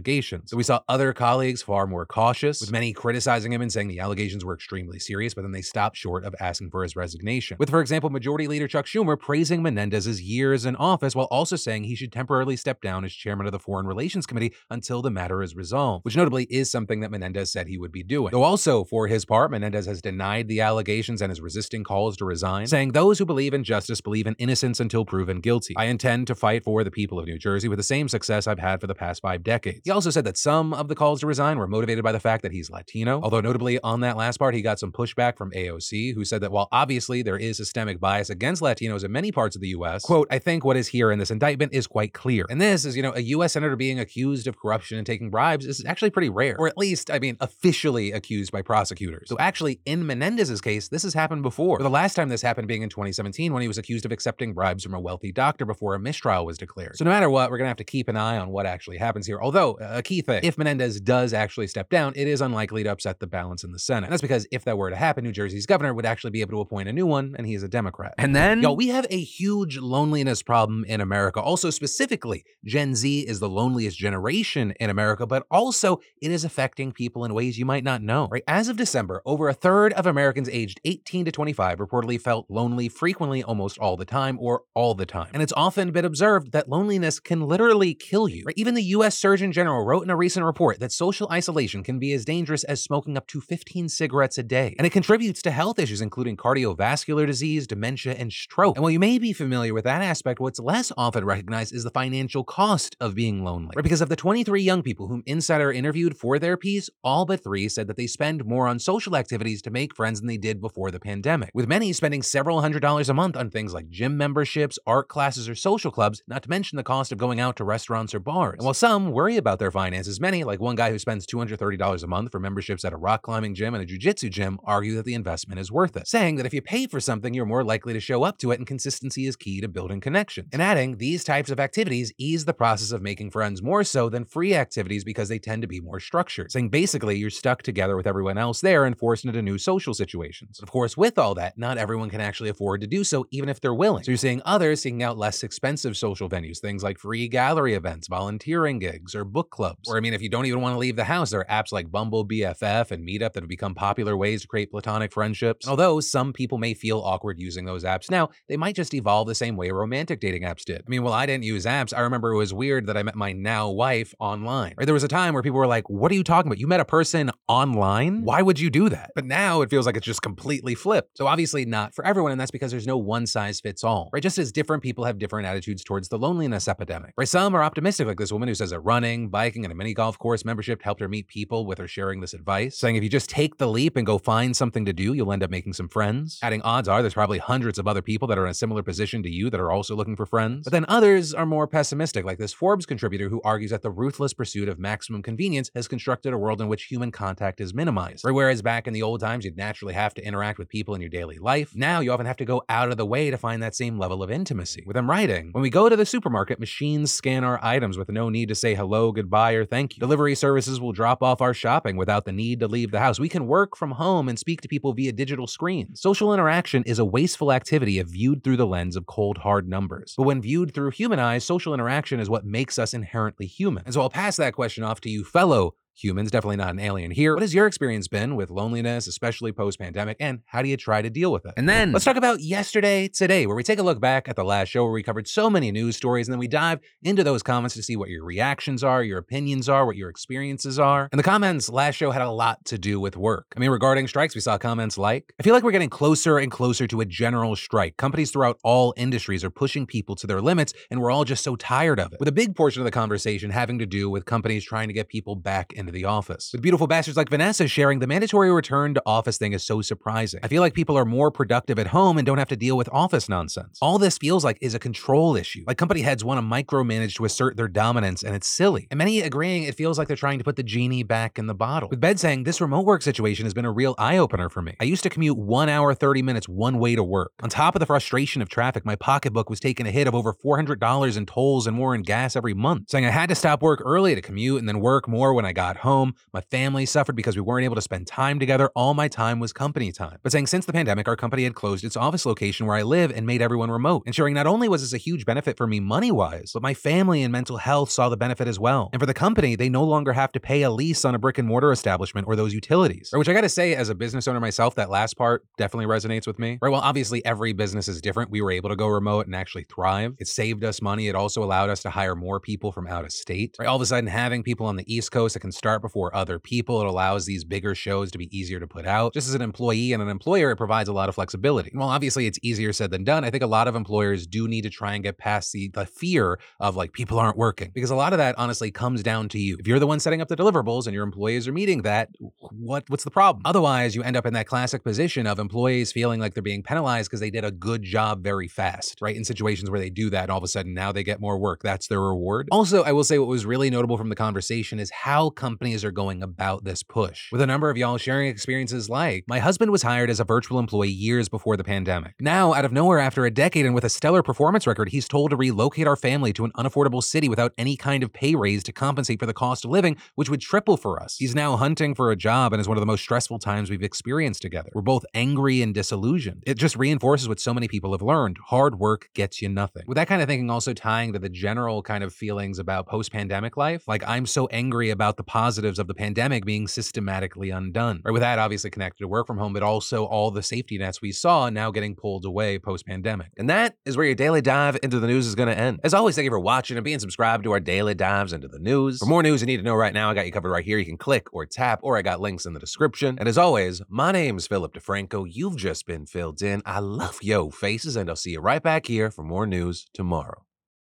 So 0.47 0.57
we 0.57 0.63
saw 0.63 0.81
other 0.89 1.13
colleagues 1.13 1.63
far 1.63 1.87
more 1.87 2.07
cautious, 2.07 2.61
with 2.61 2.73
many 2.73 2.93
criticizing 2.93 3.53
him 3.53 3.63
and 3.63 3.73
saying 3.73 3.89
the 3.89 4.01
allegations 4.01 4.45
were 4.45 4.55
extremely 4.55 4.99
serious, 4.99 5.35
but 5.35 5.43
then 5.43 5.53
they 5.53 5.63
stopped 5.63 5.97
short 5.97 6.25
of 6.25 6.35
asking 6.41 6.71
for 6.71 6.83
his 6.83 6.97
resignation. 6.97 7.57
With, 7.59 7.71
for 7.71 7.81
example, 7.81 8.11
Majority 8.11 8.49
Leader 8.49 8.69
Chuck 8.69 8.87
Schumer 8.87 9.19
praising 9.19 9.63
Menendez's 9.63 10.23
years 10.23 10.65
in 10.65 10.77
office 10.77 11.15
while 11.15 11.27
also 11.27 11.57
saying 11.57 11.85
he 11.85 11.95
should 11.95 12.13
temporarily 12.13 12.57
step 12.57 12.81
down 12.81 13.05
as 13.05 13.13
chairman 13.13 13.47
of 13.47 13.53
the 13.53 13.59
Foreign 13.59 13.87
Relations 13.87 14.27
Committee 14.27 14.55
until 14.71 15.03
the 15.03 15.11
matter 15.11 15.43
is 15.43 15.55
resolved, 15.55 16.05
which 16.05 16.17
notably 16.17 16.45
is 16.45 16.71
something 16.71 17.01
that 17.01 17.11
Menendez 17.11 17.53
said 17.53 17.67
he 17.67 17.79
would 17.79 17.93
be 17.93 18.03
doing. 18.03 18.31
Though 18.33 18.43
also, 18.43 18.85
for 18.85 19.07
his 19.07 19.25
part, 19.25 19.51
Menendez 19.51 19.87
has 19.87 20.03
denied 20.03 20.49
the 20.49 20.61
allegations 20.61 21.23
and 21.23 21.33
is 21.33 21.41
resisting 21.41 21.85
calls 21.85 22.17
to 22.19 22.25
resign, 22.25 22.67
saying 22.67 22.93
those 22.93 23.19
who 23.19 23.25
believe 23.25 23.55
in 23.55 23.65
justice 23.65 24.01
believe 24.01 24.27
in 24.27 24.35
innocence 24.39 24.81
until 24.81 25.05
proven 25.05 25.41
guilty. 25.41 25.75
I 25.77 25.85
intend 25.85 26.27
to 26.29 26.35
fight 26.35 26.65
for 26.65 26.85
the 26.85 26.91
people 26.91 27.19
of 27.19 27.27
New 27.27 27.39
Jersey 27.39 27.69
with 27.69 27.79
the 27.79 27.83
same 27.83 28.09
success 28.09 28.47
I've 28.47 28.59
had 28.59 28.81
for 28.81 28.87
the 28.87 28.95
past 28.95 29.23
five 29.23 29.43
decades. 29.43 29.82
He 29.85 29.91
also 29.91 30.11
said 30.11 30.25
that 30.25 30.37
some 30.37 30.73
of 30.73 30.89
the 30.89 30.95
calls 30.95 31.21
to 31.21 31.27
resign 31.27 31.59
were 31.59 31.67
motivated 31.67 32.05
by 32.05 32.13
the 32.13 32.21
fact 32.21 32.43
that 32.43 32.53
he's 32.53 32.71
Latino, 32.71 33.21
although 33.23 33.41
notably 33.41 33.81
on 33.83 34.01
that 34.01 34.17
last 34.17 34.39
part, 34.39 34.55
he 34.55 34.63
got 34.63 34.79
some 34.79 34.93
pushback 34.93 35.37
from 35.37 35.51
AOC, 35.53 36.15
who 36.15 36.25
said 36.25 36.41
that 36.43 36.53
while 36.53 36.69
obviously 36.71 37.23
there 37.23 37.37
is 37.37 37.57
systemic 37.57 37.99
bias 37.99 38.31
against 38.31 38.63
Latinos 38.63 39.05
in 39.05 39.11
many 39.11 39.33
parts 39.33 39.57
of 39.57 39.63
the 39.63 39.69
US, 39.69 40.03
quote, 40.03 40.29
I 40.31 40.39
think 40.39 40.65
what 40.65 40.77
is 40.77 40.89
here 40.89 41.11
in 41.11 41.19
this 41.19 41.31
indictment 41.31 41.75
is 41.75 41.87
quite 41.87 42.13
clear. 42.13 42.47
And 42.49 42.61
this 42.61 42.85
is, 42.85 42.97
you 42.97 43.03
know, 43.03 43.13
a 43.15 43.21
US 43.21 43.55
senator 43.55 43.77
being 43.77 43.99
accused 43.99 44.47
of 44.47 44.57
corruption 44.57 44.99
and 44.99 45.07
taking 45.07 45.31
bribes 45.31 45.67
is 45.67 45.85
actually 45.85 46.11
pretty 46.11 46.29
rare. 46.29 46.57
Or 46.59 46.69
at 46.69 46.79
least, 46.79 47.11
I 47.11 47.19
mean, 47.19 47.37
officially 47.41 48.13
accused 48.13 48.53
by 48.53 48.63
prosecutors. 48.63 49.29
So 49.29 49.37
actually, 49.39 49.81
in 49.85 50.07
Menendez's 50.07 50.61
case, 50.61 50.89
this 50.89 51.03
has 51.03 51.15
happened 51.15 51.43
before. 51.43 51.79
The 51.79 51.91
last 51.91 52.15
time 52.15 52.29
this 52.29 52.43
happened 52.43 52.69
being 52.69 52.83
in 52.83 52.89
2017 52.89 53.53
when 53.53 53.63
he 53.63 53.69
was 53.69 53.79
accused 53.79 54.05
of 54.05 54.13
accepting 54.13 54.55
bribes 54.55 54.85
from 54.85 54.95
a 54.95 55.01
wealthy 55.01 55.33
doctor 55.33 55.65
before 55.65 55.95
a 55.95 55.99
mistrial 55.99 56.47
was 56.47 56.59
declared. 56.59 56.97
So 56.97 57.05
no 57.05 57.11
matter 57.11 57.29
what, 57.29 57.51
we're 57.51 57.59
gonna 57.59 57.69
have 57.69 57.77
to 57.79 57.85
keep 57.85 58.09
an 58.09 58.17
eye 58.17 58.39
on 58.39 58.51
what 58.51 58.67
actually 58.67 58.99
happens 58.99 59.27
here. 59.27 59.41
Although, 59.41 59.72
Oh, 59.81 59.97
a 59.97 60.03
key 60.03 60.21
thing, 60.23 60.41
if 60.43 60.59
Menendez 60.59 61.01
does 61.01 61.33
actually 61.33 61.67
step 61.67 61.91
down, 61.91 62.13
it 62.17 62.29
is 62.29 62.41
unlikely 62.41 62.83
to 62.85 62.91
upset 62.91 63.21
the 63.21 63.27
balance 63.27 63.65
in 63.65 63.73
the 63.73 63.79
Senate. 63.79 64.07
And 64.07 64.13
that's 64.13 64.23
because 64.23 64.47
if 64.51 64.65
that 64.65 64.77
were 64.77 64.91
to 64.91 64.97
happen, 64.97 65.25
New 65.25 65.33
Jersey's 65.33 65.67
governor 65.67 65.95
would 65.95 66.07
actually 66.07 66.31
be 66.31 66.41
able 66.41 66.53
to 66.53 66.61
appoint 66.61 66.89
a 66.89 66.93
new 66.93 67.07
one, 67.07 67.35
and 67.37 67.47
he 67.47 67.55
is 67.55 67.63
a 67.63 67.69
Democrat. 67.69 68.15
And 68.19 68.35
then, 68.35 68.63
yo, 68.63 68.73
we 68.73 68.89
have 68.89 69.07
a 69.11 69.21
huge 69.21 69.79
loneliness 69.79 70.43
problem 70.43 70.85
in 70.85 71.01
America. 71.01 71.41
Also, 71.41 71.71
specifically, 71.71 72.45
Gen 72.65 72.95
Z 72.95 73.21
is 73.21 73.41
the 73.41 73.49
loneliest 73.49 73.99
generation 73.99 74.73
in 74.81 74.91
America, 74.91 75.27
but 75.27 75.47
also 75.51 76.01
it 76.21 76.31
is 76.31 76.45
affecting 76.45 76.93
people 76.93 77.25
in 77.25 77.35
ways 77.35 77.59
you 77.59 77.65
might 77.65 77.85
not 77.85 78.03
know. 78.03 78.29
Right? 78.31 78.45
As 78.47 78.69
of 78.69 78.77
December, 78.77 79.23
over 79.25 79.49
a 79.49 79.55
third 79.55 79.93
of 79.95 80.07
Americans 80.07 80.49
aged 80.51 80.81
18 80.85 81.27
to 81.27 81.33
25 81.33 81.79
reportedly 81.79 82.21
felt 82.21 82.47
lonely 82.49 82.89
frequently, 82.89 83.43
almost 83.43 83.79
all 83.79 83.97
the 83.97 84.05
time, 84.05 84.39
or 84.41 84.63
all 84.75 84.95
the 84.95 85.07
time. 85.07 85.31
And 85.33 85.43
it's 85.43 85.53
often 85.57 85.93
been 85.93 86.05
observed 86.05 86.53
that 86.53 86.69
loneliness 86.69 87.21
can 87.21 87.41
literally 87.41 87.95
kill 87.95 88.29
you. 88.29 88.45
Right? 88.47 88.59
Even 88.59 88.75
the 88.75 88.83
U.S. 88.83 89.17
Surgeon 89.17 89.53
General 89.53 89.62
wrote 89.69 90.03
in 90.03 90.11
a 90.11 90.17
recent 90.17 90.45
report 90.45 90.81
that 90.81 90.93
social 90.93 91.29
isolation 91.31 91.83
can 91.83 91.99
be 91.99 92.13
as 92.13 92.25
dangerous 92.25 92.65
as 92.65 92.83
smoking 92.83 93.17
up 93.17 93.27
to 93.29 93.41
15 93.41 93.89
cigarettes 93.89 94.39
a 94.39 94.43
day, 94.43 94.75
and 94.79 94.87
it 94.87 94.91
contributes 94.91 95.43
to 95.43 95.51
health 95.51 95.79
issues 95.79 96.01
including 96.01 96.37
cardiovascular 96.37 97.27
disease, 97.27 97.67
dementia, 97.67 98.15
and 98.15 98.33
stroke. 98.33 98.77
And 98.77 98.83
while 98.83 98.91
you 98.91 98.99
may 98.99 99.19
be 99.19 99.33
familiar 99.33 99.75
with 99.75 99.85
that 99.85 100.03
aspect, 100.03 100.41
what's 100.41 100.59
less 100.59 100.93
often 100.97 101.25
recognized 101.25 101.75
is 101.75 101.85
the 101.85 101.91
financial 101.91 102.45
cost 102.45 102.97
of 103.01 103.15
being 103.15 103.45
lonely. 103.45 103.73
Right? 103.77 103.83
Because 103.83 104.01
of 104.01 104.09
the 104.09 104.17
23 104.17 104.63
young 104.63 104.83
people 104.83 105.09
whom 105.09 105.23
Insider 105.27 105.73
interviewed 105.73 106.17
for 106.17 106.39
their 106.39 106.57
piece, 106.57 106.91
all 107.05 107.25
but 107.25 107.43
three 107.43 107.69
said 107.69 107.87
that 107.87 107.97
they 107.97 108.07
spend 108.07 108.45
more 108.45 108.67
on 108.69 108.79
social 108.79 109.17
activities 109.17 109.63
to 109.63 109.71
make 109.71 109.95
friends 109.95 110.21
than 110.21 110.29
they 110.29 110.37
did 110.37 110.61
before 110.61 110.91
the 110.91 111.01
pandemic, 111.01 111.51
with 111.55 111.69
many 111.69 111.93
spending 111.93 112.23
several 112.23 112.61
hundred 112.61 112.81
dollars 112.81 113.09
a 113.09 113.15
month 113.15 113.37
on 113.37 113.51
things 113.51 113.75
like 113.75 113.89
gym 113.89 114.17
memberships, 114.17 114.79
art 114.87 115.09
classes, 115.09 115.49
or 115.49 115.55
social 115.55 115.91
clubs, 115.91 116.23
not 116.27 116.43
to 116.43 116.51
mention 116.51 116.77
the 116.77 116.83
cost 116.83 117.13
of 117.13 117.19
going 117.19 117.41
out 117.41 117.57
to 117.57 117.65
restaurants 117.65 118.15
or 118.15 118.21
bars. 118.21 118.57
And 118.59 118.65
while 118.65 118.75
some 118.75 119.13
worry 119.13 119.37
about 119.37 119.52
their 119.59 119.71
finances, 119.71 120.21
many, 120.21 120.45
like 120.45 120.61
one 120.61 120.77
guy 120.77 120.91
who 120.91 120.99
spends 120.99 121.27
$230 121.27 122.03
a 122.03 122.07
month 122.07 122.33
for 122.33 122.41
memberships 122.41 122.85
at 122.85 122.93
a 122.93 122.97
rock 122.97 123.23
climbing 123.23 123.55
gym 123.55 123.75
and 123.75 123.83
a 123.83 123.87
jujitsu 123.87 124.31
gym, 124.31 124.59
argue 124.65 124.95
that 124.97 125.05
the 125.05 125.15
investment 125.15 125.61
is 125.61 125.73
worth 125.73 125.97
it, 125.97 126.07
saying 126.07 126.37
that 126.37 126.47
if 126.47 126.55
you 126.55 126.63
pay 126.63 126.87
for 126.87 127.01
something, 127.01 127.35
you're 127.35 127.47
more 127.47 127.65
likely 127.65 127.93
to 127.93 128.01
show 128.01 128.23
up 128.23 128.39
to 128.39 128.51
it, 128.51 128.59
and 128.59 128.67
consistency 128.67 129.27
is 129.27 129.37
key 129.37 129.61
to 129.61 129.69
building 129.69 130.01
connections. 130.01 130.49
And 130.53 130.63
adding, 130.63 130.99
these 130.99 131.25
types 131.25 131.51
of 131.51 131.59
activities 131.59 132.13
ease 132.19 132.45
the 132.45 132.55
process 132.55 132.93
of 132.93 133.03
making 133.03 133.31
friends 133.31 133.63
more 133.63 133.85
so 133.85 134.09
than 134.09 134.25
free 134.25 134.55
activities 134.55 135.05
because 135.05 135.29
they 135.29 135.39
tend 135.39 135.63
to 135.63 135.69
be 135.69 135.81
more 135.81 136.01
structured. 136.01 136.53
Saying 136.53 136.69
basically, 136.69 137.17
you're 137.19 137.31
stuck 137.31 137.63
together 137.63 137.97
with 137.97 138.07
everyone 138.07 138.39
else 138.39 138.61
there 138.61 138.85
and 138.85 138.99
forced 138.99 139.25
into 139.25 139.43
new 139.43 139.59
social 139.59 139.95
situations. 139.95 140.61
Of 140.61 140.71
course, 140.71 140.97
with 140.97 141.19
all 141.19 141.35
that, 141.35 141.59
not 141.59 141.79
everyone 141.79 142.11
can 142.11 142.21
actually 142.21 142.51
afford 142.51 142.81
to 142.83 142.87
do 142.87 143.05
so, 143.05 143.27
even 143.31 143.49
if 143.49 143.61
they're 143.61 143.75
willing. 143.75 144.05
So 144.05 144.11
you're 144.11 144.19
seeing 144.19 144.43
others 144.45 144.81
seeking 144.81 145.03
out 145.03 145.19
less 145.19 145.43
expensive 145.43 145.97
social 145.97 146.29
venues, 146.29 146.59
things 146.59 146.83
like 146.83 146.99
free 146.99 147.29
gallery 147.29 147.75
events, 147.75 148.09
volunteering 148.09 148.79
gigs, 148.79 149.15
or 149.15 149.25
book 149.25 149.42
clubs. 149.51 149.89
Or 149.89 149.97
I 149.97 150.01
mean, 150.01 150.15
if 150.15 150.23
you 150.23 150.29
don't 150.29 150.47
even 150.47 150.61
want 150.61 150.75
to 150.75 150.79
leave 150.79 150.97
the 150.97 151.05
house, 151.05 151.31
there 151.31 151.41
are 151.41 151.63
apps 151.63 151.73
like 151.73 151.91
Bumble 151.91 152.27
BFF 152.27 152.91
and 152.91 153.07
Meetup 153.07 153.33
that 153.33 153.43
have 153.43 153.49
become 153.49 153.75
popular 153.75 154.17
ways 154.17 154.43
to 154.43 154.49
create 154.49 154.71
platonic 154.71 155.13
friendships. 155.13 155.67
And 155.67 155.71
although 155.71 156.01
some 156.01 156.33
people 156.33 156.59
may 156.59 156.75
feel 156.75 157.01
awkward 157.01 157.39
using 157.39 157.65
those 157.65 157.85
apps 157.85 158.11
now, 158.11 158.31
they 158.49 158.57
might 158.57 158.77
just 158.77 158.95
evolve 158.95 159.29
the 159.29 159.35
same 159.35 159.57
way 159.57 159.71
romantic 159.71 160.21
dating 160.21 160.43
apps 160.43 160.65
did. 160.65 160.83
I 160.87 160.89
mean, 160.89 161.03
well, 161.03 161.13
I 161.13 161.27
didn't 161.27 161.45
use 161.45 161.65
apps. 161.65 161.97
I 161.97 162.01
remember 162.01 162.33
it 162.33 162.37
was 162.37 162.55
weird 162.55 162.87
that 162.87 162.97
I 162.97 163.03
met 163.03 163.17
my 163.17 163.33
now 163.33 163.71
wife 163.71 164.15
online. 164.19 164.75
Right? 164.77 164.85
There 164.85 164.95
was 164.95 165.05
a 165.05 165.09
time 165.09 165.35
where 165.35 165.43
people 165.43 165.59
were 165.59 165.67
like, 165.67 165.89
"What 165.89 166.11
are 166.13 166.15
you 166.15 166.25
talking 166.25 166.49
about? 166.49 166.59
You 166.59 166.67
met 166.67 166.81
a 166.81 166.85
person 166.85 167.31
online? 167.49 168.25
Why 168.25 168.43
would 168.43 168.61
you 168.61 168.71
do 168.71 168.89
that?" 168.89 169.11
But 169.15 169.25
now 169.25 169.63
it 169.63 169.71
feels 169.71 169.87
like 169.87 169.97
it's 169.97 170.07
just 170.07 170.23
completely 170.23 170.75
flipped. 170.75 171.19
So 171.19 171.27
obviously 171.27 171.65
not 171.65 171.95
for 171.95 172.05
everyone, 172.05 172.33
and 172.33 172.41
that's 172.41 172.51
because 172.51 172.71
there's 172.71 172.87
no 172.87 172.97
one 172.97 173.27
size 173.27 173.61
fits 173.61 173.85
all. 173.85 174.11
Right? 174.13 174.23
Just 174.23 174.39
as 174.39 174.53
different 174.53 174.83
people 174.83 175.05
have 175.05 175.19
different 175.19 175.47
attitudes 175.47 175.83
towards 175.85 176.09
the 176.09 176.19
loneliness 176.19 176.69
epidemic. 176.69 177.13
Right? 177.17 177.29
Some 177.29 177.55
are 177.55 177.63
optimistic, 177.63 178.07
like 178.07 178.19
this 178.19 178.33
woman 178.33 178.49
who 178.49 178.55
says 178.55 178.71
that 178.71 178.81
running, 178.81 179.29
biking, 179.33 179.65
and 179.65 179.73
a 179.73 179.75
mini 179.75 179.95
golf 179.95 180.17
course 180.17 180.45
membership 180.45 180.83
helped 180.83 181.01
her 181.01 181.09
meet 181.09 181.27
people 181.27 181.67
with 181.67 181.79
her 181.79 181.89
sharing 181.89 182.21
this 182.21 182.35
advice, 182.35 182.79
saying 182.79 182.95
if 182.95 183.03
you 183.03 183.09
just 183.09 183.29
take 183.29 183.59
the 183.59 183.67
leap 183.67 183.97
and 183.97 184.07
go 184.07 184.19
find 184.19 184.57
something 184.57 184.85
to 184.85 184.93
do, 184.93 185.15
you'll 185.15 185.33
end 185.33 185.43
up 185.43 185.51
making 185.51 185.73
some 185.73 185.89
friends. 185.89 186.39
Adding 186.43 186.63
odds 186.63 186.87
are 186.87 187.03
there's 187.03 187.15
probably 187.15 187.39
hundreds 187.39 187.79
of 187.81 187.89
other 187.89 188.03
people 188.03 188.29
that 188.29 188.39
are 188.39 188.45
in 188.45 188.51
a 188.51 188.55
similar 188.55 188.85
position 188.85 189.23
to 189.25 189.31
you 189.31 189.51
that 189.51 189.59
are 189.59 189.73
also 189.73 189.97
looking 189.97 190.15
for 190.15 190.27
friends. 190.27 190.65
But 190.65 190.73
then 190.73 190.85
others 190.87 191.35
are 191.35 191.47
more 191.47 191.67
pessimistic, 191.67 192.25
like 192.25 192.39
this 192.39 192.53
Forbes 192.53 192.87
contributor 192.87 193.29
who 193.29 193.41
argues 193.43 193.73
that 193.73 193.83
the 193.83 193.91
ruthless 193.91 194.35
pursuit 194.35 194.69
of 194.69 194.79
maximum 194.79 195.23
convenience 195.23 195.71
has 195.75 195.89
constructed 195.89 196.33
a 196.33 196.39
world 196.39 196.61
in 196.61 196.69
which 196.69 196.85
human 196.85 197.11
contact 197.11 197.61
is 197.61 197.75
minimized. 197.75 198.25
Whereas 198.25 198.63
back 198.63 198.87
in 198.87 198.93
the 198.93 199.03
old 199.03 199.21
times, 199.21 199.45
you'd 199.45 199.57
naturally 199.57 199.95
have 199.95 200.15
to 200.15 200.25
interact 200.25 200.59
with 200.59 200.69
people 200.69 200.95
in 200.95 201.01
your 201.01 201.11
daily 201.11 201.39
life. 201.39 201.73
Now 201.75 202.01
you 202.01 202.13
often 202.13 202.27
have 202.27 202.37
to 202.37 202.45
go 202.45 202.63
out 202.69 202.91
of 202.91 202.99
the 202.99 203.07
way 203.07 203.31
to 203.31 203.39
find 203.39 203.63
that 203.63 203.75
same 203.75 203.99
level 203.99 204.23
of 204.23 204.31
intimacy. 204.31 204.85
With 204.87 204.95
them 204.95 205.09
writing, 205.09 205.51
when 205.53 205.63
we 205.63 205.71
go 205.71 205.89
to 205.89 205.97
the 205.97 206.07
supermarket, 206.07 206.61
machines 206.61 207.13
scan 207.13 207.45
our 207.45 207.59
items 207.63 207.97
with 207.97 208.11
no 208.11 208.29
need 208.29 208.49
to 208.49 208.55
say 208.55 208.75
hello, 208.75 209.13
goodbye, 209.23 209.53
or 209.53 209.65
thank 209.65 209.95
you. 209.95 210.01
Delivery 210.01 210.35
services 210.35 210.81
will 210.81 210.93
drop 210.93 211.23
off 211.23 211.41
our 211.41 211.55
shopping 211.55 211.97
without 211.97 212.25
the 212.25 212.33
need 212.33 212.61
to 212.61 212.69
leave 212.69 212.91
the 212.91 212.99
house. 212.99 213.21
We 213.21 213.29
can 213.29 213.47
work 213.47 213.77
from 213.77 213.93
home 213.93 214.29
and 214.29 214.39
speak 214.39 214.61
to 214.63 214.69
people 214.69 214.93
via 214.93 215.13
digital 215.13 215.47
screens. 215.47 216.01
Social 216.01 216.35
interaction 216.35 216.83
is 216.85 216.99
a 216.99 217.05
wasteful 217.05 217.53
activity 217.53 217.99
if 217.99 218.09
viewed 218.09 218.43
through 218.43 218.57
the 218.57 218.67
lens 218.67 218.97
of 218.97 219.07
cold, 219.07 219.39
hard 219.39 219.69
numbers. 219.69 220.15
But 220.17 220.25
when 220.25 220.43
viewed 220.43 220.75
through 220.75 220.91
human 220.91 221.19
eyes, 221.19 221.45
social 221.45 221.73
interaction 221.73 222.21
is 222.21 222.29
what 222.29 222.45
makes 222.45 222.79
us 222.79 222.95
inherently 222.95 223.47
human. 223.47 223.85
And 223.85 223.95
so 223.95 224.01
I'll 224.01 224.11
pass 224.11 224.37
that 224.37 224.55
question 224.55 224.85
off 224.85 225.01
to 225.03 225.11
you, 225.11 225.25
fellow 225.25 225.75
humans, 225.95 226.31
definitely 226.31 226.57
not 226.57 226.71
an 226.71 226.81
alien 226.81 227.11
here. 227.11 227.35
What 227.35 227.43
has 227.43 227.55
your 227.55 227.67
experience 227.67 228.09
been 228.09 228.37
with 228.37 228.51
loneliness, 228.51 229.07
especially 229.07 229.53
post 229.53 229.79
pandemic, 229.79 230.17
and 230.21 230.41
how 230.47 230.63
do 230.63 230.69
you 230.69 230.77
try 230.77 231.03
to 231.03 231.11
deal 231.11 231.33
with 231.33 231.45
it? 231.47 231.55
And 231.57 231.69
then 231.69 231.93
let's 231.93 232.05
talk 232.05 232.17
about 232.17 232.41
yesterday, 232.41 233.09
today, 233.09 233.47
where 233.47 233.57
we 233.57 233.63
take 233.63 233.79
a 233.79 233.83
look 233.83 234.01
back 234.01 234.29
at 234.29 234.37
the 234.37 234.45
last 234.45 234.69
show 234.69 234.85
where 234.85 234.93
we 234.93 235.03
covered 235.03 235.29
so 235.29 235.51
many 235.51 235.71
news 235.71 235.97
stories, 235.97 236.29
and 236.29 236.33
then 236.33 236.39
we 236.39 236.49
dive 236.49 236.81
into 237.03 237.25
those 237.25 237.43
comments 237.43 237.75
to 237.77 237.83
see 237.83 237.97
what 237.97 238.09
your 238.09 238.25
reactions 238.25 238.83
are, 238.83 239.03
your 239.03 239.19
opinions 239.19 239.69
are, 239.69 239.87
what 239.87 239.97
your 239.97 240.09
experiences 240.09 240.79
are. 240.79 241.09
And 241.13 241.19
the 241.19 241.25
comments 241.25 241.69
last 241.69 241.97
show 241.97 242.11
had 242.11 242.23
a 242.23 242.31
lot 242.31 242.65
to 242.67 242.79
do 242.79 243.01
with 243.01 243.17
work. 243.17 243.47
I 243.57 243.61
mean, 243.61 243.71
regarding 243.71 244.09
strikes, 244.09 244.35
we 244.35 244.41
saw 244.41 244.59
comments 244.59 244.99
like, 244.99 245.33
I 245.39 245.43
feel 245.43 245.55
like 245.55 245.63
we're 245.63 245.73
getting 245.73 245.91
closer 245.91 246.39
and 246.39 246.51
closer 246.51 246.87
to 246.87 247.01
a 247.01 247.05
general 247.05 247.57
strike. 247.57 247.97
Companies 247.97 248.31
throughout 248.31 248.59
all 248.65 248.95
industries 248.97 249.45
are 249.45 249.51
pushing 249.51 249.87
people 249.87 250.17
to 250.17 250.27
their 250.27 250.41
limits, 250.41 250.73
and 250.91 251.01
we're 251.01 251.11
all 251.11 251.25
just 251.25 251.45
so 251.45 251.57
tired 251.57 252.01
of 252.01 252.13
it. 252.13 252.19
With 252.19 252.29
a 252.29 252.33
big 252.33 252.57
portion 252.57 252.81
of 252.81 252.85
the 252.85 252.91
conversation 252.91 253.51
having 253.51 253.79
to 253.79 253.87
do 253.87 254.09
with 254.09 254.25
companies 254.25 254.65
trying 254.65 254.89
to 254.89 254.95
get 254.95 255.09
people 255.09 255.37
back 255.37 255.73
into 255.83 255.93
the 255.93 256.07
office. 256.07 256.51
With 256.53 256.63
beautiful 256.63 256.87
bastards 256.87 257.17
like 257.17 257.29
Vanessa 257.29 257.69
sharing 257.69 257.99
the 257.99 258.07
mandatory 258.07 258.51
return 258.51 258.95
to 258.95 259.03
office 259.05 259.37
thing 259.37 259.53
is 259.53 259.63
so 259.63 259.83
surprising. 259.83 260.41
I 260.43 260.49
feel 260.49 260.63
like 260.63 260.75
people 260.75 260.97
are 260.97 261.05
more 261.05 261.31
productive 261.31 261.79
at 261.79 261.89
home 261.89 262.17
and 262.17 262.25
don't 262.25 262.39
have 262.39 262.49
to 262.49 262.57
deal 262.57 262.77
with 262.77 262.89
office 262.93 263.29
nonsense. 263.29 263.79
All 263.83 263.99
this 263.99 264.17
feels 264.17 264.45
like 264.45 264.59
is 264.61 264.75
a 264.75 264.79
control 264.79 265.37
issue. 265.37 265.65
Like 265.67 265.77
company 265.77 266.01
heads 266.03 266.25
want 266.25 266.39
to 266.39 266.43
micromanage 266.43 267.17
to 267.17 267.25
assert 267.25 267.57
their 267.57 267.69
dominance, 267.69 268.23
and 268.23 268.35
it's 268.35 268.49
silly. 268.49 268.87
And 268.91 268.99
many 268.99 269.21
agreeing 269.21 269.65
it 269.65 269.75
feels 269.75 269.99
like 269.99 270.09
they're 270.09 270.17
trying 270.17 270.39
to 270.39 270.45
put 270.45 270.57
the 270.57 270.63
genie 270.63 271.03
back 271.03 271.39
in 271.39 271.47
the 271.47 271.55
bottle. 271.55 271.89
With 271.89 272.01
Bed 272.01 272.21
saying 272.21 272.45
this 272.45 272.61
remote 272.61 272.87
work 272.87 273.03
situation 273.03 273.45
has 273.45 273.55
been 273.55 273.65
a 273.65 273.73
real 273.73 273.95
eye 273.99 274.19
opener 274.19 274.49
for 274.49 274.63
me. 274.63 274.77
I 274.81 274.85
used 274.85 275.03
to 275.03 275.11
commute 275.11 275.37
one 275.37 275.69
hour, 275.69 275.93
30 275.95 276.23
minutes 276.23 276.49
one 276.49 276.79
way 276.79 276.95
to 276.95 277.03
work. 277.03 277.33
On 277.43 277.49
top 277.49 277.75
of 277.75 277.81
the 277.81 277.87
frustration 277.87 278.41
of 278.41 278.49
traffic, 278.49 278.87
my 278.87 278.97
pocketbook 278.97 279.51
was 279.51 279.61
taking 279.61 279.87
a 279.87 279.91
hit 279.91 280.07
of 280.07 280.15
over 280.15 280.33
$400 280.33 281.17
in 281.17 281.27
tolls 281.27 281.67
and 281.67 281.77
more 281.77 281.95
in 281.95 282.03
gas 282.03 282.37
every 282.37 282.55
month. 282.55 282.91
Saying 282.91 283.05
I 283.05 283.11
had 283.11 283.29
to 283.29 283.35
stop 283.35 283.63
work 283.63 283.83
early 283.85 284.15
to 284.15 284.23
commute 284.23 284.59
and 284.59 284.69
then 284.69 284.81
work 284.81 285.09
more 285.09 285.35
when 285.35 285.45
I 285.45 285.53
got 285.53 285.72
home. 285.79 286.15
My 286.33 286.41
family 286.41 286.87
suffered 286.87 287.17
because 287.17 287.37
we 287.37 287.43
weren't 287.43 287.65
able 287.65 287.75
to 287.75 287.83
spend 287.83 288.07
time 288.07 288.39
together. 288.39 288.71
All 288.75 288.95
my 288.95 289.09
time 289.09 289.41
was 289.41 289.53
company 289.53 289.93
time. 289.93 290.19
But 290.23 290.33
saying 290.33 290.47
since 290.47 290.67
the 290.67 290.73
pandemic, 290.73 291.09
our 291.09 291.17
company 291.17 291.45
had 291.45 291.55
closed 291.55 291.85
its 291.85 291.97
office 291.97 292.27
location 292.27 292.67
where 292.67 292.77
I 292.77 292.83
live 292.83 293.11
and 293.11 293.27
made 293.27 293.43
everyone 293.43 293.71
remote. 293.71 294.03
Ensuring 294.07 294.35
not 294.35 294.47
only 294.47 294.69
was 294.69 294.83
this 294.83 294.93
a 294.93 294.99
huge 294.99 295.25
benefit 295.25 295.57
for 295.57 295.67
me 295.67 295.81
money 295.81 296.13
wise, 296.13 296.53
but 296.53 296.63
my 296.63 296.75
family 296.75 297.23
and 297.23 297.33
mental 297.33 297.57
health 297.57 297.91
saw 297.91 298.09
the 298.09 298.17
benefit 298.17 298.49
as 298.49 298.59
well. 298.59 298.91
And 298.93 299.01
for 299.01 299.07
the 299.07 299.15
company, 299.15 299.57
they 299.57 299.69
no 299.69 299.85
longer 299.85 300.13
have 300.13 300.33
to 300.33 300.41
pay 300.41 300.63
a 300.63 300.71
lease 300.71 301.05
on 301.05 301.15
a 301.15 301.19
brick 301.19 301.39
and 301.39 301.49
mortar 301.49 301.73
establishment 301.73 302.27
or 302.27 302.37
those 302.37 302.55
utilities. 302.55 303.11
Which 303.13 303.29
I 303.29 303.33
gotta 303.33 303.49
say, 303.49 303.75
as 303.75 303.89
a 303.89 303.95
business 303.95 304.29
owner 304.29 304.41
myself, 304.41 304.75
that 304.77 304.91
last 304.91 305.17
part 305.17 305.45
definitely 305.57 305.87
resonates 305.87 306.27
with 306.27 306.39
me. 306.39 306.59
Right. 306.61 306.71
Well, 306.71 306.81
obviously, 306.81 307.25
every 307.25 307.53
business 307.53 307.89
is 307.89 308.01
different. 308.01 308.31
We 308.31 308.41
were 308.41 308.51
able 308.51 308.71
to 308.71 308.77
go 308.77 308.89
remote 308.89 309.27
and 309.27 309.35
actually 309.35 309.65
thrive. 309.65 310.15
It 310.19 310.29
saved 310.29 310.65
us 310.65 310.83
money. 310.83 311.09
It 311.09 311.15
also 311.15 311.43
allowed 311.43 311.71
us 311.71 311.83
to 311.83 311.91
hire 311.91 312.15
more 312.15 312.41
people 312.41 312.73
from 312.73 312.87
out 312.87 313.05
of 313.05 313.13
state. 313.13 313.57
Right. 313.59 313.69
All 313.69 313.77
of 313.77 313.83
a 313.83 313.87
sudden, 313.87 314.09
having 314.09 314.43
people 314.43 314.67
on 314.67 314.77
the 314.77 314.93
East 314.93 315.13
Coast 315.13 315.35
that 315.35 315.41
can 315.41 315.53
start 315.63 315.81
before 315.81 316.13
other 316.13 316.41
people. 316.41 316.81
It 316.81 316.89
allows 316.89 317.25
these 317.25 317.45
bigger 317.45 317.73
shows 317.73 318.11
to 318.11 318.19
be 318.19 318.37
easier 318.37 318.59
to 318.59 318.67
put 318.67 318.85
out. 318.85 319.15
Just 319.15 319.29
as 319.29 319.35
an 319.35 319.43
employee 319.43 319.93
and 319.93 320.03
an 320.03 320.09
employer, 320.09 320.51
it 320.51 320.57
provides 320.57 320.89
a 320.89 320.93
lot 320.93 321.09
of 321.09 321.15
flexibility. 321.15 321.71
Well, 321.73 321.89
obviously, 321.89 322.27
it's 322.27 322.41
easier 322.43 322.73
said 322.73 322.91
than 322.91 323.05
done. 323.05 323.23
I 323.25 323.31
think 323.31 323.45
a 323.45 323.47
lot 323.47 323.69
of 323.69 323.77
employers 323.77 324.27
do 324.27 324.49
need 324.49 324.63
to 324.63 324.71
try 324.71 324.95
and 324.95 325.05
get 325.05 325.19
past 325.19 325.53
the, 325.53 325.69
the 325.69 325.87
fear 325.87 326.41
of 326.59 326.75
like 326.75 326.93
people 326.93 327.17
aren't 327.17 327.37
working 327.37 327.71
because 327.73 327.91
a 327.91 327.95
lot 327.95 328.13
of 328.13 328.19
that 328.19 328.37
honestly 328.39 328.73
comes 328.73 329.05
down 329.05 329.29
to 329.29 329.39
you. 329.39 329.57
If 329.61 329.69
you're 329.69 329.79
the 329.79 329.87
one 329.87 330.01
setting 330.01 330.21
up 330.21 330.27
the 330.27 330.35
deliverables 330.35 330.87
and 330.87 330.95
your 330.95 331.05
employees 331.05 331.47
are 331.47 331.53
meeting 331.53 331.83
that, 331.83 332.09
what 332.41 332.83
what's 332.89 333.05
the 333.05 333.13
problem? 333.13 333.43
Otherwise, 333.45 333.95
you 333.95 334.03
end 334.03 334.17
up 334.17 334.27
in 334.27 334.35
that 334.35 334.49
classic 334.49 334.83
position 334.83 335.29
of 335.29 335.39
employees 335.39 335.93
feeling 335.93 336.19
like 336.19 336.35
they're 336.35 336.43
being 336.43 336.65
penalized 336.65 337.09
because 337.09 337.21
they 337.21 337.31
did 337.31 337.45
a 337.45 337.53
good 337.53 337.85
job 337.85 338.25
very 338.25 338.49
fast, 338.49 339.01
right? 339.01 339.15
In 339.15 339.23
situations 339.23 339.71
where 339.71 339.79
they 339.79 339.91
do 339.91 340.11
that, 340.11 340.29
all 340.29 340.39
of 340.39 340.45
a 340.45 340.49
sudden 340.49 340.75
now 340.75 340.91
they 340.91 341.05
get 341.05 341.21
more 341.21 341.39
work. 341.39 341.63
That's 341.63 341.87
their 341.87 342.01
reward. 342.01 342.49
Also, 342.51 342.83
I 342.83 342.91
will 342.91 343.05
say 343.05 343.21
what 343.21 343.29
was 343.29 343.47
really 343.47 343.71
notable 343.71 343.97
from 343.97 344.09
the 344.09 344.17
conversation 344.17 344.81
is 344.81 344.91
how 344.91 345.31
companies 345.53 345.85
are 345.85 345.91
going 345.91 346.23
about 346.23 346.65
this 346.65 346.83
push. 346.83 347.31
With 347.31 347.43
a 347.43 347.47
number 347.47 347.69
of 347.69 347.77
y'all 347.77 347.99
sharing 347.99 348.29
experiences 348.29 348.89
like, 348.89 349.25
my 349.29 349.39
husband 349.39 349.71
was 349.71 349.83
hired 349.83 350.09
as 350.09 350.19
a 350.19 350.25
virtual 350.25 350.59
employee 350.59 350.89
years 350.89 351.29
before 351.29 351.59
the 351.59 351.63
pandemic. 351.63 352.15
Now, 352.19 352.55
out 352.55 352.65
of 352.65 352.73
nowhere, 352.73 352.99
after 352.99 353.27
a 353.27 353.31
decade 353.31 353.67
and 353.67 353.75
with 353.75 353.85
a 353.85 353.91
stellar 353.91 354.23
performance 354.23 354.67
record, 354.67 354.89
he's 354.89 355.07
told 355.07 355.29
to 355.29 355.37
relocate 355.37 355.87
our 355.87 355.95
family 355.95 356.33
to 356.33 356.47
an 356.47 356.53
unaffordable 356.57 357.03
city 357.03 357.29
without 357.29 357.53
any 357.59 357.77
kind 357.77 358.03
of 358.03 358.15
pay 358.15 358.35
raise 358.35 358.63
to 358.63 358.73
compensate 358.73 359.21
for 359.21 359.27
the 359.27 359.35
cost 359.35 359.67
of 359.67 359.71
living, 359.71 359.99
which 360.15 360.31
would 360.31 360.41
triple 360.41 360.79
for 360.79 361.03
us. 361.03 361.17
He's 361.19 361.35
now 361.35 361.59
hunting 361.59 361.95
for 361.95 362.11
a 362.11 362.17
job 362.17 362.55
and 362.55 362.61
is 362.61 362.67
one 362.67 362.79
of 362.79 362.83
the 362.83 362.87
most 362.87 363.03
stressful 363.03 363.39
times 363.39 363.69
we've 363.69 363.83
experienced 363.83 364.41
together. 364.41 364.71
We're 364.75 364.81
both 364.81 365.05
angry 365.13 365.61
and 365.61 365.75
disillusioned. 365.75 366.45
It 366.47 366.57
just 366.57 366.77
reinforces 366.77 367.29
what 367.29 367.41
so 367.41 367.53
many 367.53 367.69
people 367.69 367.93
have 367.93 368.01
learned 368.01 368.39
hard 368.47 368.79
work 368.79 369.11
gets 369.15 369.43
you 369.43 369.51
nothing. 369.51 369.83
With 369.87 369.97
that 369.97 370.09
kind 370.09 370.23
of 370.23 370.29
thinking 370.29 370.49
also 370.49 370.73
tying 370.73 371.13
to 371.13 371.19
the 371.19 371.29
general 371.29 371.83
kind 371.83 372.03
of 372.03 372.15
feelings 372.15 372.59
about 372.59 372.87
post 372.87 373.13
pandemic 373.13 373.59
life, 373.59 373.87
like 373.87 374.03
I'm 374.09 374.25
so 374.25 374.47
angry 374.47 374.89
about 374.89 375.19
the 375.19 375.25
positives 375.43 375.81
of 375.81 375.89
the 375.89 375.95
pandemic 375.95 376.45
being 376.45 376.69
systematically 376.69 377.51
undone. 377.51 378.01
Right, 378.05 378.13
with 378.13 378.23
that 378.23 378.39
obviously 378.39 378.71
connected 378.71 379.03
to 379.03 379.09
work 379.09 379.27
from 379.27 379.39
home, 379.39 379.53
but 379.53 379.65
also 379.65 380.05
all 380.05 380.31
the 380.31 380.41
safety 380.41 380.79
nets 380.79 381.03
we 381.03 381.11
saw 381.11 381.51
now 381.51 381.73
getting 381.73 381.97
pulled 381.97 382.25
away 382.25 382.61
post 382.61 382.87
pandemic. 382.87 383.33
And 383.37 383.51
that 383.51 383.75
is 383.85 383.97
where 383.97 384.07
your 384.07 384.15
daily 384.15 384.41
dive 384.41 384.79
into 384.85 385.01
the 385.01 385.09
news 385.09 385.27
is 385.27 385.35
going 385.35 385.49
to 385.49 385.59
end. 385.59 385.81
As 385.83 385.95
always, 385.95 386.15
thank 386.15 386.27
you 386.27 386.31
for 386.31 386.39
watching 386.39 386.77
and 386.77 386.85
being 386.85 387.01
subscribed 387.01 387.43
to 387.43 387.51
our 387.51 387.59
daily 387.59 387.93
dives 387.93 388.33
into 388.33 388.47
the 388.47 388.61
news. 388.61 389.01
For 389.01 389.07
more 389.07 389.25
news 389.25 389.41
you 389.41 389.49
need 389.49 389.57
to 389.57 389.65
know 389.65 389.75
right 389.75 389.93
now, 389.93 390.11
I 390.11 390.15
got 390.15 390.27
you 390.27 390.33
covered 390.33 390.53
right 390.53 390.65
here. 390.65 390.79
You 390.79 390.87
can 390.87 390.97
click 390.97 391.35
or 391.35 391.45
tap, 391.45 391.81
or 391.83 391.99
I 391.99 392.03
got 392.03 392.21
links 392.21 392.47
in 392.47 392.53
the 392.53 392.61
description. 392.61 393.17
And 393.19 393.29
as 393.29 393.37
always, 393.37 393.83
my 393.89 394.13
name's 394.13 394.47
Philip 394.47 394.73
DeFranco. 394.75 395.27
You've 395.29 395.57
just 395.57 395.89
been 395.89 396.07
filled 396.07 396.41
in. 396.41 396.63
I 396.65 396.79
love 396.79 397.19
yo 397.21 397.51
faces, 397.51 397.97
and 397.97 398.09
I'll 398.09 398.15
see 398.15 398.31
you 398.31 398.41
right 398.41 398.63
back 398.63 398.87
here 398.87 399.11
for 399.11 399.25
more 399.25 399.49
news 399.49 399.87
tomorrow. 399.93 400.45